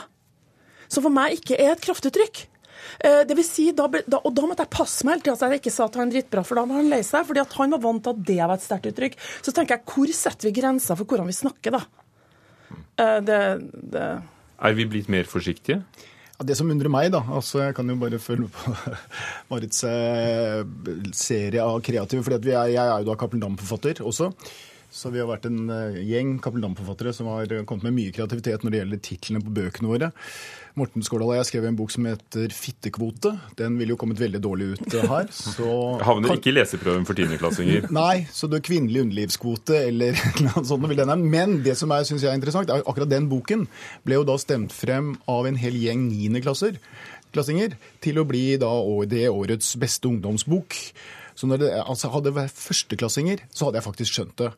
Som 0.92 1.06
for 1.06 1.14
meg 1.14 1.40
ikke 1.40 1.58
er 1.60 1.74
et 1.74 1.84
kraftuttrykk. 1.84 2.44
Eh, 3.00 3.22
det 3.28 3.38
vil 3.38 3.46
si, 3.46 3.70
da, 3.78 3.88
da, 3.88 4.20
og 4.20 4.34
da 4.36 4.46
måtte 4.50 4.66
jeg 4.66 4.74
passe 4.74 5.06
meg 5.08 5.18
hele 5.18 5.26
tida 5.26 5.38
så 5.38 5.50
jeg 5.52 5.62
ikke 5.62 5.74
sa 5.74 5.88
at 5.88 5.98
han 6.00 6.10
er 6.10 6.18
dritbra, 6.18 6.44
for 6.46 6.60
da 6.60 6.66
var 6.68 6.82
han 6.82 6.92
lei 6.92 7.02
seg. 7.06 7.26
fordi 7.28 7.46
han 7.56 7.76
var 7.76 7.84
vant 7.86 8.04
til 8.06 8.14
at 8.14 8.24
det 8.30 8.40
var 8.42 8.56
et 8.58 8.66
sterkt 8.66 8.92
uttrykk. 8.92 9.18
Så 9.42 9.56
tenker 9.56 9.78
jeg, 9.78 9.88
hvor 9.94 10.14
setter 10.18 10.50
vi 10.50 10.56
grenser 10.60 11.00
for 11.00 11.10
hvordan 11.10 11.30
vi 11.30 11.38
snakker, 11.38 11.78
da? 11.78 11.84
Eh, 13.02 13.20
det, 13.28 13.42
det... 13.94 14.08
Er 14.62 14.78
vi 14.78 14.88
blitt 14.90 15.12
mer 15.12 15.30
forsiktige? 15.30 15.82
Ja, 16.42 16.46
det 16.50 16.58
som 16.58 16.70
undrer 16.74 16.90
meg, 16.90 17.12
da 17.14 17.20
altså 17.22 17.60
Jeg 17.62 17.76
kan 17.78 17.90
jo 17.90 18.00
bare 18.02 18.18
følge 18.22 18.48
på 18.50 18.74
Marits 19.52 19.84
eh, 19.86 20.62
serie 21.14 21.62
av 21.62 21.82
kreative. 21.86 22.24
for 22.26 22.38
jeg 22.38 22.76
er 22.76 22.92
jo 22.98 23.08
da 23.10 23.18
Cappelen 23.18 23.44
Dam-forfatter 23.46 24.02
også. 24.02 24.32
Så 24.92 25.10
vi 25.14 25.22
har 25.22 25.30
vært 25.30 25.46
en 25.48 25.70
eh, 25.72 26.02
gjeng 26.04 26.34
Cappelen 26.44 26.66
Dam-forfattere 26.66 27.14
som 27.16 27.30
har 27.32 27.48
kommet 27.68 27.88
med 27.88 27.96
mye 27.96 28.16
kreativitet 28.16 28.66
når 28.66 28.74
det 28.74 28.82
gjelder 28.82 29.02
titlene 29.06 29.44
på 29.46 29.54
bøkene 29.56 29.88
våre. 29.88 30.12
Morten 30.80 31.04
Skårdal 31.04 31.34
og 31.34 31.38
jeg 31.38 31.48
skrev 31.50 31.66
en 31.68 31.78
bok 31.80 31.92
som 31.92 32.06
heter 32.08 32.52
'Fittekvote'. 32.56 33.32
Den 33.60 33.78
ville 33.80 33.96
jo 33.96 34.00
kommet 34.00 34.20
veldig 34.20 34.42
dårlig 34.44 34.68
ut 34.74 34.94
eh, 34.94 35.08
her. 35.08 35.32
Så 35.32 35.68
Havner 36.08 36.36
ikke 36.36 36.52
i 36.52 36.56
leseprøven 36.58 37.08
for 37.08 37.16
tiendeklassinger. 37.16 37.88
Nei, 38.02 38.28
så 38.32 38.52
det 38.52 38.60
er 38.60 38.68
kvinnelig 38.68 39.06
underlivskvote 39.06 39.80
eller 39.80 40.20
noe 40.48 40.66
sånt 40.68 40.88
vil 40.92 41.00
den. 41.00 41.26
Men 41.32 41.62
det 41.64 41.78
som 41.80 41.92
synes 42.04 42.24
jeg 42.24 42.32
er 42.32 42.40
interessant, 42.40 42.72
er 42.72 42.84
akkurat 42.84 43.12
den 43.12 43.32
boken 43.32 43.68
ble 44.04 44.20
jo 44.20 44.28
da 44.28 44.36
stemt 44.40 44.76
frem 44.76 45.16
av 45.32 45.48
en 45.48 45.60
hel 45.60 45.76
gjeng 45.80 46.08
niendeklasser 46.10 46.80
til 47.32 48.20
å 48.20 48.28
bli 48.28 48.58
da 48.60 48.72
det 49.08 49.30
årets 49.32 49.76
beste 49.80 50.08
ungdomsbok. 50.10 50.76
Så 51.36 51.48
når 51.50 51.63
det 51.63 51.74
altså, 51.82 52.12
hadde 52.13 52.36
vært 52.36 52.56
førsteklassinger, 52.56 53.46
så 53.52 53.67
hadde 53.67 53.82
jeg 53.82 53.88
faktisk 53.88 54.17
skjønt 54.17 54.38
det. 54.41 54.52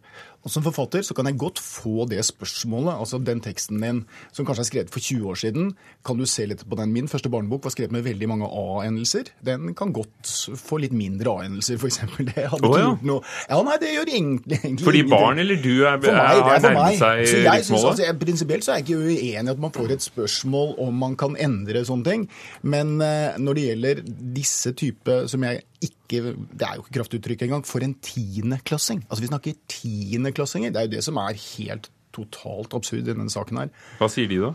Og 0.44 0.52
Som 0.52 0.64
forfatter 0.66 1.04
så 1.08 1.16
kan 1.16 1.28
jeg 1.30 1.40
godt 1.40 1.60
få 1.64 2.04
det 2.12 2.20
spørsmålet. 2.28 2.98
altså 3.00 3.18
Den 3.18 3.40
teksten 3.42 3.80
din 3.82 4.04
som 4.36 4.46
kanskje 4.46 4.66
er 4.66 4.68
skrevet 4.68 4.92
for 4.92 5.00
20 5.00 5.30
år 5.32 5.40
siden, 5.40 5.72
kan 6.06 6.20
du 6.20 6.26
se 6.28 6.46
litt 6.46 6.66
på 6.68 6.76
den. 6.76 6.92
Min 6.92 7.08
første 7.08 7.32
barnebok 7.32 7.64
var 7.64 7.72
skrevet 7.72 7.96
med 7.96 8.04
veldig 8.04 8.28
mange 8.28 8.50
A-endelser. 8.52 9.32
Den 9.46 9.74
kan 9.74 9.94
godt 9.96 10.34
få 10.60 10.82
litt 10.84 10.92
mindre 10.92 11.32
A-endelser, 11.32 11.80
f.eks. 11.80 12.02
Det 12.34 12.48
hadde 12.52 12.68
oh, 12.68 12.76
ja. 12.78 12.90
gjort 12.90 13.04
noe 13.08 13.22
Ja, 13.50 13.60
nei, 13.64 13.78
det 13.82 13.94
gjør 13.94 14.10
egentlig, 14.12 14.60
egentlig 14.60 14.86
Fordi 14.86 15.02
barn 15.12 15.40
eller 15.40 15.60
du 15.64 15.72
er, 15.86 15.98
for 16.02 16.16
meg, 16.16 16.40
er 16.44 16.64
nærmet 16.64 17.00
seg 17.00 17.24
så 17.28 17.42
jeg 17.44 17.66
synes, 17.68 17.84
altså, 17.84 18.04
jeg, 18.06 18.18
Prinsipielt 18.24 18.66
så 18.66 18.74
er 18.74 18.80
jeg 18.82 18.88
ikke 18.88 19.00
uenig 19.04 19.28
i 19.32 19.52
at 19.54 19.62
man 19.62 19.74
får 19.76 19.96
et 19.96 20.06
spørsmål 20.06 20.76
om 20.84 21.04
man 21.04 21.16
kan 21.20 21.36
endre 21.40 21.84
sånne 21.88 22.08
ting. 22.08 22.26
Men 22.64 22.96
uh, 23.02 23.36
når 23.40 23.58
det 23.58 23.68
gjelder 23.70 24.04
disse 24.36 24.74
type 24.80 25.24
som 25.32 25.46
jeg 25.48 25.64
ikke 25.88 26.22
Det 26.34 26.66
er 26.66 26.78
jo 26.78 26.84
ikke 26.84 26.98
kraftuttrykk 27.00 27.48
engang. 27.48 27.66
For 27.68 27.84
en 27.86 27.96
tiendeklassing. 28.04 29.04
Altså, 29.10 29.24
vi 29.24 29.32
snakker 29.32 29.58
tiende 29.68 30.34
tiendeklassinger. 30.34 30.74
Det 30.74 30.82
er 30.82 30.88
jo 30.88 30.96
det 30.96 31.04
som 31.06 31.18
er 31.22 31.40
helt 31.40 31.90
totalt 32.14 32.76
absurd 32.78 33.04
i 33.04 33.10
denne 33.12 33.32
saken 33.32 33.64
her. 33.64 33.74
Hva 34.00 34.10
sier 34.12 34.30
de 34.30 34.40
da? 34.44 34.54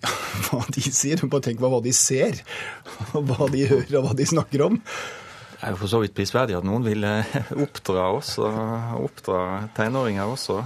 Hva 0.46 0.60
de 0.74 0.84
sier? 0.84 1.22
Bare 1.30 1.46
tenk 1.46 1.62
på 1.62 1.70
hva 1.70 1.80
de 1.82 1.92
ser, 1.94 2.42
hva 3.14 3.48
de 3.50 3.64
hører 3.70 3.96
og 3.98 4.06
hva 4.06 4.14
de 4.18 4.26
snakker 4.28 4.62
om. 4.68 4.78
Det 4.80 5.66
er 5.66 5.74
jo 5.74 5.80
for 5.82 5.92
så 5.92 6.00
vidt 6.00 6.14
prisverdig 6.16 6.56
at 6.56 6.64
noen 6.66 6.86
vil 6.86 7.04
eh, 7.04 7.34
oppdra 7.66 8.06
oss, 8.16 8.36
og 8.40 9.02
oppdra 9.04 9.68
tenåringer 9.76 10.30
også. 10.30 10.60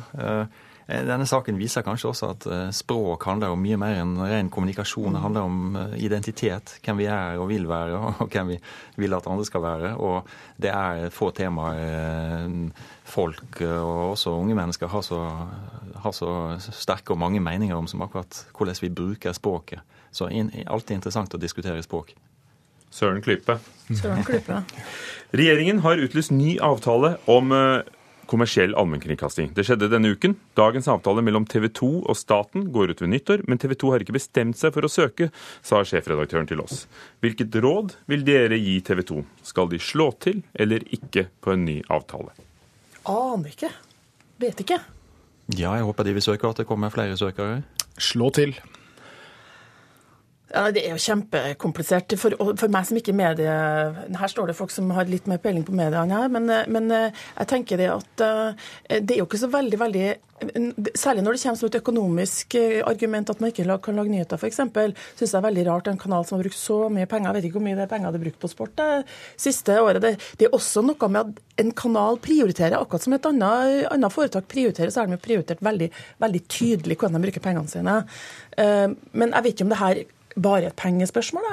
Eh, 0.87 1.01
denne 1.07 1.25
saken 1.29 1.57
viser 1.57 1.85
kanskje 1.85 2.11
også 2.11 2.31
at 2.35 2.47
eh, 2.51 2.66
språk 2.77 3.25
handler 3.29 3.55
om 3.55 3.62
mye 3.64 3.79
mer 3.81 4.01
enn 4.03 4.18
ren 4.20 4.51
kommunikasjon. 4.53 5.16
Det 5.16 5.23
handler 5.23 5.47
om 5.49 5.79
eh, 5.81 5.94
identitet, 6.05 6.75
hvem 6.85 7.01
vi 7.01 7.09
er 7.09 7.40
og 7.40 7.49
vil 7.49 7.64
være, 7.70 8.01
og 8.20 8.29
hvem 8.29 8.53
vi 8.53 8.59
vil 9.01 9.16
at 9.16 9.29
andre 9.31 9.47
skal 9.49 9.64
være. 9.64 9.94
Og 9.97 10.29
det 10.61 10.73
er 10.75 11.09
få 11.14 11.31
temaer 11.37 12.53
folk, 13.09 13.62
og 13.64 14.12
også 14.12 14.37
unge 14.37 14.57
mennesker, 14.59 14.90
har 14.92 15.05
så, 15.05 15.23
har 16.05 16.14
så 16.16 16.31
sterke 16.61 17.14
og 17.14 17.20
mange 17.20 17.40
meninger 17.40 17.77
om 17.77 17.88
som 17.88 18.05
akkurat 18.05 18.44
hvordan 18.57 18.81
vi 18.83 18.92
bruker 18.92 19.33
språket. 19.37 19.81
Så 20.14 20.29
alltid 20.29 20.94
interessant 20.94 21.35
å 21.35 21.40
diskutere 21.40 21.83
språk. 21.83 22.12
Søren 22.94 23.18
Klype. 23.25 23.57
Søren 23.90 24.23
Klype. 24.23 24.61
Regjeringen 25.35 25.81
har 25.83 25.99
utlyst 25.99 26.31
ny 26.31 26.55
avtale 26.62 27.16
om 27.27 27.51
kommersiell 28.30 28.74
allmennkringkasting. 28.78 29.52
Det 29.56 29.64
skjedde 29.66 29.90
denne 29.92 30.12
uken. 30.14 30.37
Dagens 30.58 30.88
avtale 30.90 31.22
mellom 31.24 31.46
TV 31.50 31.68
2 31.72 31.90
og 32.02 32.18
staten 32.18 32.68
går 32.74 32.94
ut 32.94 33.02
ved 33.04 33.12
nyttår, 33.12 33.44
men 33.48 33.60
TV 33.60 33.76
2 33.80 33.92
har 33.94 34.04
ikke 34.04 34.16
bestemt 34.16 34.58
seg 34.60 34.74
for 34.76 34.87
å 34.87 34.92
søke, 34.92 35.30
sa 35.64 35.82
sjefredaktøren 35.87 36.48
til 36.50 36.62
oss. 36.64 36.84
Hvilket 37.24 37.54
råd 37.64 37.96
vil 38.10 38.24
dere 38.26 38.58
gi 38.60 38.78
TV 38.84 39.04
2? 39.10 39.20
Skal 39.46 39.70
de 39.72 39.80
slå 39.82 40.10
til 40.24 40.42
eller 40.54 40.84
ikke 40.94 41.28
på 41.44 41.54
en 41.54 41.66
ny 41.68 41.80
avtale? 41.92 42.34
Aner 43.10 43.52
ikke. 43.52 43.72
Vet 44.40 44.64
ikke. 44.64 44.80
Ja, 45.52 45.74
jeg 45.76 45.84
håper 45.84 46.06
de 46.06 46.16
vil 46.16 46.24
søke, 46.24 46.48
at 46.48 46.62
det 46.62 46.68
kommer 46.68 46.92
flere 46.94 47.18
søkere. 47.20 47.60
Slå 48.00 48.30
til. 48.34 48.56
Ja, 50.55 50.69
Det 50.71 50.85
er 50.87 50.93
jo 50.95 51.03
kjempekomplisert. 51.03 52.14
For, 52.21 52.37
for, 52.38 52.71
meg 52.71 52.87
som 52.87 52.99
ikke 52.99 53.11
er 53.11 53.19
medie... 53.19 53.55
Her 54.21 54.31
står 54.31 54.51
det 54.51 54.59
folk 54.59 54.71
som 54.71 54.93
har 54.95 55.09
litt 55.11 55.27
mer 55.31 55.40
peiling 55.43 55.64
på 55.67 55.75
media 55.75 56.05
enn 56.05 56.14
jeg, 56.14 56.31
men, 56.37 56.53
men 56.71 56.95
eh, 56.95 57.25
jeg 57.40 57.51
tenker 57.51 57.81
det 57.81 57.90
at 57.90 58.23
eh, 58.23 58.69
det 59.01 59.17
er 59.17 59.23
jo 59.23 59.27
ikke 59.27 59.43
så 59.43 59.51
veldig, 59.51 59.81
veldig 59.83 60.07
Særlig 60.99 61.23
når 61.23 61.37
det 61.37 61.40
kommer 61.45 61.57
som 61.57 61.69
et 61.71 61.77
økonomisk 61.79 62.57
eh, 62.59 62.81
argument 62.85 63.31
at 63.33 63.38
man 63.40 63.53
ikke 63.53 63.77
kan 63.83 63.97
lage 63.97 64.12
nyheter, 64.12 64.37
f.eks. 64.38 64.59
Syns 65.17 65.31
jeg 65.31 65.38
er 65.38 65.45
veldig 65.47 65.64
rart 65.71 65.88
en 65.88 66.01
kanal 66.01 66.27
som 66.27 66.37
har 66.37 66.45
brukt 66.45 66.59
så 66.59 66.81
mye 66.93 67.09
penger. 67.09 67.31
Jeg 67.31 67.37
vet 67.37 67.47
ikke 67.49 67.57
hvor 67.61 67.64
mye 67.64 67.79
det 67.79 67.85
er 67.87 67.93
penger 67.93 68.12
det 68.12 68.19
er 68.21 68.25
brukt 68.27 68.40
på 68.43 68.51
sport 68.51 68.75
det 68.79 68.88
siste 69.40 69.79
året. 69.81 70.03
Det, 70.05 70.12
det, 70.38 70.49
er 70.49 70.59
også 70.59 70.83
noe 70.85 71.09
med 71.09 71.21
at 71.23 71.62
en 71.64 71.71
kanal 71.79 72.19
prioriterer, 72.23 72.77
akkurat 72.77 73.07
som 73.07 73.17
et 73.17 73.31
annet, 73.31 73.87
annet 73.95 74.14
foretak 74.14 74.51
prioriterer, 74.51 74.93
så 74.93 75.03
har 75.03 75.11
de 75.11 75.23
prioritert 75.23 75.62
veldig, 75.64 75.88
veldig 76.27 76.43
tydelig 76.51 76.99
hvordan 76.99 77.17
de 77.17 77.25
bruker 77.25 77.47
pengene 77.47 77.71
sine. 77.71 77.97
Men 78.59 79.33
jeg 79.38 79.47
vet 79.47 79.55
ikke 79.55 79.69
om 79.69 79.73
det 79.73 79.81
her 79.81 80.05
bare 80.37 80.70
et 80.70 80.77
pengespørsmål? 80.79 81.47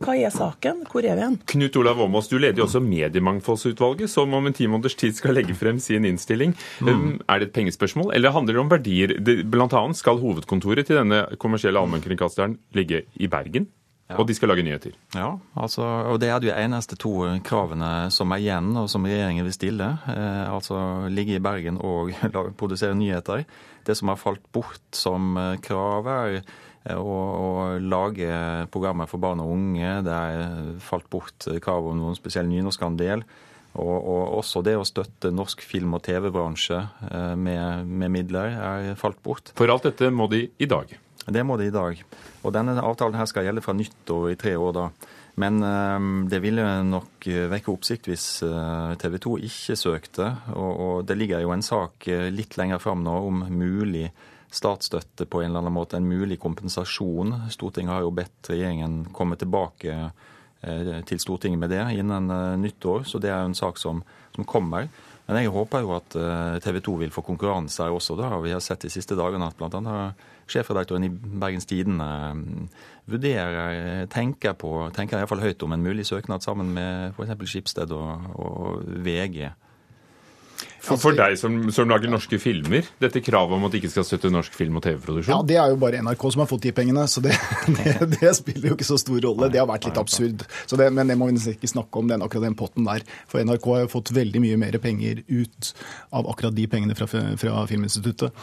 Hva 0.00 0.14
er 0.16 0.32
saken? 0.34 0.84
Hvor 0.90 1.04
er 1.04 1.16
vi 1.16 1.24
igjen? 1.24 1.36
Knut 1.54 1.76
Olav 1.80 2.00
Åmås, 2.04 2.30
du 2.30 2.38
leder 2.38 2.62
jo 2.62 2.66
også 2.66 2.82
Mediemangfoldsutvalget, 2.84 4.10
som 4.10 4.32
om 4.36 4.48
en 4.48 4.56
ti 4.56 4.68
måneders 4.70 4.96
tid 4.98 5.18
skal 5.18 5.36
legge 5.36 5.56
frem 5.58 5.80
sin 5.82 6.08
innstilling. 6.08 6.56
Mm. 6.80 6.88
Um, 6.88 7.12
er 7.28 7.42
det 7.42 7.50
et 7.50 7.56
pengespørsmål, 7.58 8.12
eller 8.16 8.34
handler 8.34 8.56
det 8.56 8.64
om 8.64 8.72
verdier? 8.72 9.14
Blant 9.52 9.76
annet 9.76 10.00
skal 10.00 10.20
hovedkontoret 10.22 10.88
til 10.88 11.00
denne 11.02 11.24
kommersielle 11.42 11.80
allmennkringkasteren 11.80 12.58
ligge 12.76 13.04
i 13.20 13.30
Bergen? 13.32 13.68
Ja. 14.12 14.18
Og 14.20 14.28
de 14.28 14.36
skal 14.36 14.52
lage 14.52 14.64
nyheter. 14.66 14.96
Ja, 15.16 15.34
altså, 15.58 15.84
og 16.12 16.20
det 16.20 16.28
er 16.28 16.42
de 16.42 16.52
eneste 16.52 16.98
to 17.00 17.14
kravene 17.46 18.10
som 18.12 18.32
er 18.34 18.42
igjen, 18.42 18.72
og 18.76 18.90
som 18.92 19.06
regjeringen 19.08 19.46
vil 19.48 19.56
stille. 19.56 19.88
Eh, 20.12 20.44
altså 20.52 21.08
ligge 21.12 21.38
i 21.38 21.42
Bergen 21.42 21.80
og 21.80 22.12
produsere 22.60 22.98
nyheter. 22.98 23.46
Det 23.86 23.96
som 23.98 24.12
har 24.12 24.20
falt 24.20 24.44
bort 24.52 24.82
som 24.96 25.32
eh, 25.40 25.56
krav, 25.64 26.10
er 26.12 26.42
å, 26.98 27.78
lage 27.78 28.28
programmer 28.74 29.08
for 29.10 29.22
barn 29.22 29.42
og 29.42 29.54
unge. 29.54 29.94
Det 30.06 30.18
er 30.18 30.76
falt 30.82 31.08
bort 31.10 31.46
krav 31.62 31.88
om 31.88 32.00
noen 32.00 32.18
spesiell 32.18 32.48
nynorskandel. 32.50 33.24
Og, 33.72 33.94
og, 33.96 34.22
også 34.42 34.60
det 34.66 34.74
å 34.76 34.84
støtte 34.84 35.32
norsk 35.32 35.62
film- 35.64 35.96
og 35.96 36.02
TV-bransje 36.04 36.80
eh, 37.08 37.32
med, 37.40 37.88
med, 37.88 38.12
midler 38.12 38.58
er 38.58 39.00
falt 39.00 39.22
bort. 39.24 39.54
For 39.58 39.72
alt 39.72 39.88
dette 39.88 40.10
må 40.12 40.28
de 40.32 40.44
i 40.58 40.68
dag? 40.68 40.92
Det 41.22 41.44
må 41.46 41.56
de 41.56 41.70
i 41.70 41.74
dag. 41.74 42.02
Og 42.42 42.54
denne 42.54 42.76
avtalen 42.82 43.16
her 43.16 43.30
skal 43.30 43.46
gjelde 43.46 43.64
fra 43.64 43.76
nyttår 43.78 44.32
i 44.32 44.38
tre 44.40 44.56
år 44.58 44.76
da. 44.76 44.86
Men 45.40 45.62
um, 45.64 46.08
det 46.28 46.42
ville 46.44 46.64
nok 46.84 47.24
vekke 47.24 47.70
oppsikt 47.72 48.10
hvis 48.10 48.26
TV 49.00 49.14
2 49.22 49.38
ikke 49.48 49.76
søkte. 49.80 50.26
Og, 50.52 51.06
det 51.08 51.16
ligger 51.16 51.40
jo 51.40 51.54
en 51.54 51.64
sak 51.64 52.10
litt 52.34 52.58
lenger 52.60 52.82
fram 52.82 53.00
nå 53.06 53.14
om 53.30 53.46
mulig 53.48 54.10
statsstøtte 54.52 55.26
på 55.26 55.40
en 55.40 55.50
eller 55.50 55.64
annen 55.64 55.74
måte, 55.74 55.96
en 55.96 56.08
mulig 56.08 56.38
kompensasjon. 56.40 57.34
Stortinget 57.52 57.96
har 57.96 58.04
jo 58.04 58.12
bedt 58.14 58.52
regjeringen 58.52 59.02
komme 59.14 59.38
tilbake 59.40 59.94
eh, 59.94 60.28
til 61.08 61.20
Stortinget 61.22 61.60
med 61.60 61.72
det 61.72 61.82
innen 61.98 62.30
eh, 62.30 62.58
nyttår, 62.60 63.06
så 63.08 63.20
det 63.22 63.32
er 63.32 63.42
jo 63.42 63.50
en 63.50 63.58
sak 63.58 63.80
som, 63.80 64.02
som 64.36 64.46
kommer. 64.48 64.88
Men 65.26 65.38
jeg 65.38 65.52
håper 65.54 65.84
jo 65.84 65.92
at 65.94 66.14
TV 66.64 66.80
2 66.82 66.92
vil 66.98 67.12
få 67.14 67.22
konkurranse 67.24 67.84
her 67.84 67.94
også. 67.94 68.16
Da. 68.18 68.26
Vi 68.42 68.50
har 68.52 68.60
sett 68.60 68.82
de 68.82 68.90
siste 68.90 69.14
dagene 69.16 69.46
at 69.46 69.54
bl.a. 69.56 70.00
sjefredaktøren 70.50 71.06
i 71.06 71.12
Bergens 71.12 71.68
Tidende 71.70 72.08
vurderer, 73.08 74.02
tenker 74.12 74.58
på, 74.58 74.72
tenker 74.92 75.22
iallfall 75.22 75.44
høyt 75.44 75.62
om 75.62 75.76
en 75.76 75.86
mulig 75.86 76.08
søknad 76.10 76.42
sammen 76.44 76.74
med 76.74 77.14
f.eks. 77.14 77.46
Skipsted 77.54 77.94
og, 77.94 78.26
og 78.34 78.82
VG. 79.06 79.46
For, 80.82 80.98
for 80.98 81.14
deg 81.14 81.36
som, 81.38 81.54
som, 81.70 81.86
lager 81.86 82.10
norske 82.10 82.40
filmer, 82.42 82.88
dette 82.98 83.20
kravet 83.22 83.54
om 83.54 83.68
at 83.68 83.74
de 83.74 83.78
ikke 83.78 83.92
skal 83.92 84.06
støtte 84.06 84.32
norsk 84.34 84.54
film- 84.58 84.80
og 84.80 84.82
TV-produksjon? 84.82 85.30
Ja, 85.30 85.38
Det 85.46 85.58
er 85.62 85.70
jo 85.70 85.76
bare 85.78 86.00
NRK 86.02 86.24
som 86.34 86.42
har 86.42 86.48
fått 86.50 86.64
de 86.66 86.72
pengene, 86.74 87.04
så 87.06 87.22
det, 87.22 87.36
det, 87.78 87.92
det 88.16 88.32
spiller 88.34 88.72
jo 88.72 88.74
ikke 88.74 88.88
så 88.88 88.98
stor 88.98 89.20
rolle. 89.22 89.50
Det 89.52 89.60
har 89.62 89.68
vært 89.70 89.86
litt 89.86 90.00
absurd. 90.00 90.42
Det, 90.42 90.88
men 90.90 91.12
det 91.12 91.18
må 91.20 91.28
vi 91.30 91.54
ikke 91.54 91.70
snakke 91.70 92.02
om, 92.02 92.10
den, 92.10 92.24
akkurat 92.26 92.48
den 92.48 92.58
potten 92.58 92.88
der. 92.88 93.06
For 93.30 93.44
NRK 93.46 93.68
har 93.76 93.84
jo 93.84 93.92
fått 93.92 94.10
veldig 94.16 94.42
mye 94.42 94.58
mer 94.58 94.80
penger 94.82 95.22
ut 95.30 95.70
av 96.10 96.26
akkurat 96.34 96.58
de 96.58 96.66
pengene 96.74 96.98
fra, 96.98 97.06
fra 97.06 97.62
Filminstituttet. 97.70 98.42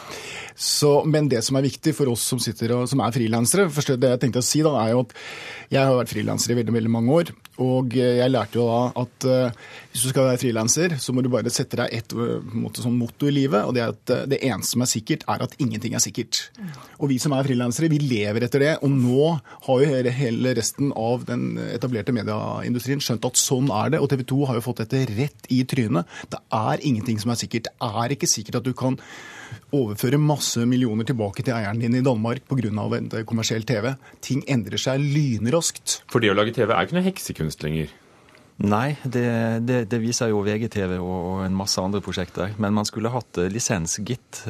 Så, 0.56 0.93
men 1.12 1.28
det 1.32 1.43
som 1.43 1.60
er 1.60 1.67
viktig 1.67 1.91
for 1.97 2.13
oss 2.13 2.23
som 2.32 2.39
sitter 2.39 2.78
og 2.78 2.88
som 2.88 3.04
er 3.04 3.15
frilansere, 3.19 3.67
det 3.99 4.13
jeg 4.15 4.23
tenkte 4.23 4.39
å 4.39 4.47
si 4.47 4.63
da, 4.63 4.78
er 4.86 4.95
jo 4.95 5.04
at 5.04 5.17
jeg 5.75 5.84
har 5.84 5.99
vært 5.99 6.15
frilanser 6.15 6.56
i 6.56 6.60
veldig, 6.62 6.78
veldig 6.80 6.95
mange 6.95 7.19
år. 7.19 7.36
Og 7.67 7.99
jeg 7.99 8.32
lærte 8.32 8.62
jo 8.62 8.69
da 8.71 9.04
at 9.04 9.28
uh, 9.28 9.69
hvis 9.91 10.06
du 10.06 10.12
skal 10.13 10.30
være 10.30 10.39
frilanser, 10.39 10.95
så 11.02 11.12
må 11.12 11.25
du 11.25 11.32
bare 11.34 11.52
sette 11.52 11.75
deg 11.82 11.99
et 11.99 12.15
måte, 12.53 12.83
sånn 12.83 12.97
motto 12.99 13.29
i 13.29 13.33
livet, 13.35 13.65
og 13.65 13.75
det 13.75 13.83
er 13.83 13.93
at 13.93 14.13
det 14.31 14.41
eneste 14.45 14.75
som 14.75 14.85
er 14.85 14.91
sikkert, 14.91 15.25
er 15.31 15.45
at 15.45 15.55
ingenting 15.61 15.95
er 15.97 16.03
sikkert. 16.03 16.41
Og 16.99 17.09
vi 17.11 17.19
som 17.21 17.33
er 17.35 17.47
frilansere, 17.47 17.89
vi 17.91 18.01
lever 18.03 18.45
etter 18.45 18.63
det. 18.63 18.75
Og 18.85 18.93
nå 18.93 19.31
har 19.67 19.83
jo 19.83 20.13
hele 20.19 20.53
resten 20.57 20.93
av 20.97 21.25
den 21.29 21.57
etablerte 21.69 22.15
medieindustrien 22.15 23.01
skjønt 23.03 23.27
at 23.29 23.39
sånn 23.39 23.71
er 23.73 23.95
det, 23.95 24.03
og 24.03 24.11
TV 24.11 24.25
2 24.29 24.39
har 24.49 24.59
jo 24.59 24.65
fått 24.65 24.83
dette 24.85 25.05
rett 25.15 25.51
i 25.53 25.63
trynet. 25.69 26.07
Det 26.31 26.41
er 26.55 26.85
ingenting 26.85 27.19
som 27.21 27.33
er 27.33 27.41
sikkert. 27.41 27.69
Det 27.69 27.91
er 28.03 28.15
ikke 28.15 28.29
sikkert 28.29 28.61
at 28.61 28.67
du 28.67 28.73
kan 28.77 28.99
overføre 29.73 30.19
masse 30.21 30.61
millioner 30.69 31.07
tilbake 31.07 31.45
til 31.45 31.55
eieren 31.55 31.81
din 31.81 31.97
i 31.97 32.05
Danmark 32.05 32.45
pga. 32.49 33.23
kommersiell 33.25 33.63
TV. 33.63 33.93
Ting 34.21 34.43
endrer 34.47 34.77
seg 34.77 35.01
lynraskt. 35.01 36.01
For 36.09 36.19
det 36.19 36.31
å 36.31 36.37
lage 36.37 36.53
TV 36.53 36.73
er 36.73 36.85
ikke 36.85 36.97
noe 36.97 37.07
heksekunst 37.09 37.63
lenger? 37.65 37.89
Nei, 38.60 38.98
det, 39.08 39.24
det, 39.63 39.86
det, 39.88 40.02
viser 40.04 40.34
jo 40.34 40.41
VGTV 40.43 40.98
og 41.00 41.45
en 41.45 41.56
masse 41.56 41.80
andre 41.80 42.02
prosjekter. 42.04 42.52
Men 42.60 42.76
man 42.76 42.88
skulle 42.88 43.12
hatt 43.13 43.39
lisens, 43.54 43.95
gitt. 44.04 44.41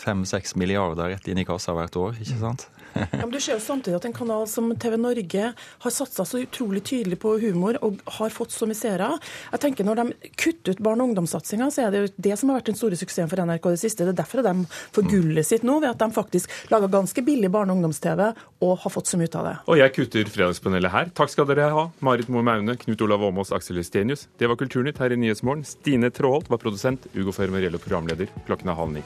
Fem-seks 0.00 0.56
milliarder 0.56 1.12
rett 1.12 1.28
inn 1.28 1.42
i 1.42 1.44
kassa 1.44 1.76
hvert 1.76 1.98
år, 2.00 2.16
ikke 2.24 2.38
sant? 2.40 2.64
Ja, 2.94 3.22
men 3.22 3.30
du 3.30 3.40
ser 3.40 3.56
jo 3.56 3.62
samtidig 3.62 3.96
at 3.98 4.06
en 4.08 4.16
kanal 4.16 4.46
som 4.50 4.70
TV 4.80 4.96
Norge 5.00 5.52
har 5.54 5.94
satsa 5.94 6.24
så 6.26 6.40
utrolig 6.42 6.82
tydelig 6.86 7.18
på 7.22 7.36
humor 7.42 7.78
og 7.84 8.00
har 8.18 8.32
fått 8.34 8.54
så 8.54 8.68
mye 8.68 8.78
seere. 8.78 9.10
Jeg 9.52 9.62
tenker 9.64 9.86
Når 9.90 9.96
de 9.96 10.30
kutter 10.36 10.74
ut 10.76 10.82
barne- 10.84 11.02
og 11.02 11.10
ungdomssatsinga, 11.10 11.70
så 11.72 11.86
er 11.86 11.90
det 11.90 12.00
jo 12.00 12.10
det 12.16 12.38
som 12.38 12.50
har 12.50 12.60
vært 12.60 12.70
den 12.70 12.78
store 12.78 12.98
suksessen 12.98 13.30
for 13.30 13.40
NRK 13.42 13.70
det 13.72 13.80
siste. 13.80 14.04
Det 14.04 14.12
er 14.14 14.22
derfor 14.22 14.44
de 14.44 14.66
får 14.94 15.08
gullet 15.10 15.46
sitt 15.46 15.64
nå, 15.66 15.80
ved 15.80 15.90
at 15.90 16.02
de 16.02 16.10
faktisk 16.14 16.50
lager 16.70 16.92
ganske 16.92 17.24
billig 17.24 17.50
barne- 17.50 17.72
og 17.72 17.80
ungdoms-TV 17.80 18.34
og 18.60 18.78
har 18.84 18.94
fått 18.94 19.10
så 19.10 19.18
mye 19.18 19.30
ut 19.30 19.38
av 19.40 19.48
det. 19.48 19.56
Og 19.66 19.80
jeg 19.80 19.94
kutter 19.96 20.30
Fredagspanelet 20.36 20.90
her. 20.94 21.10
Takk 21.14 21.32
skal 21.32 21.48
dere 21.50 21.70
ha. 21.72 21.88
Marit 22.00 22.28
Moe 22.28 22.42
Maune, 22.46 22.76
Knut 22.76 23.02
Olav 23.02 23.24
Åmås, 23.30 23.52
Aksel 23.56 23.82
Stenius. 23.84 24.28
Det 24.38 24.48
var 24.48 24.56
Kulturnytt 24.60 24.98
her 24.98 25.12
i 25.12 25.16
Nyhetsmorgen. 25.20 25.64
Stine 25.64 26.10
Tråholt 26.10 26.50
var 26.50 26.58
produsent, 26.62 27.06
Ugo 27.14 27.32
Fermariello 27.32 27.78
programleder. 27.78 28.30
Klokken 28.46 28.68
er 28.68 28.74
halv 28.78 28.92
ni. 28.98 29.04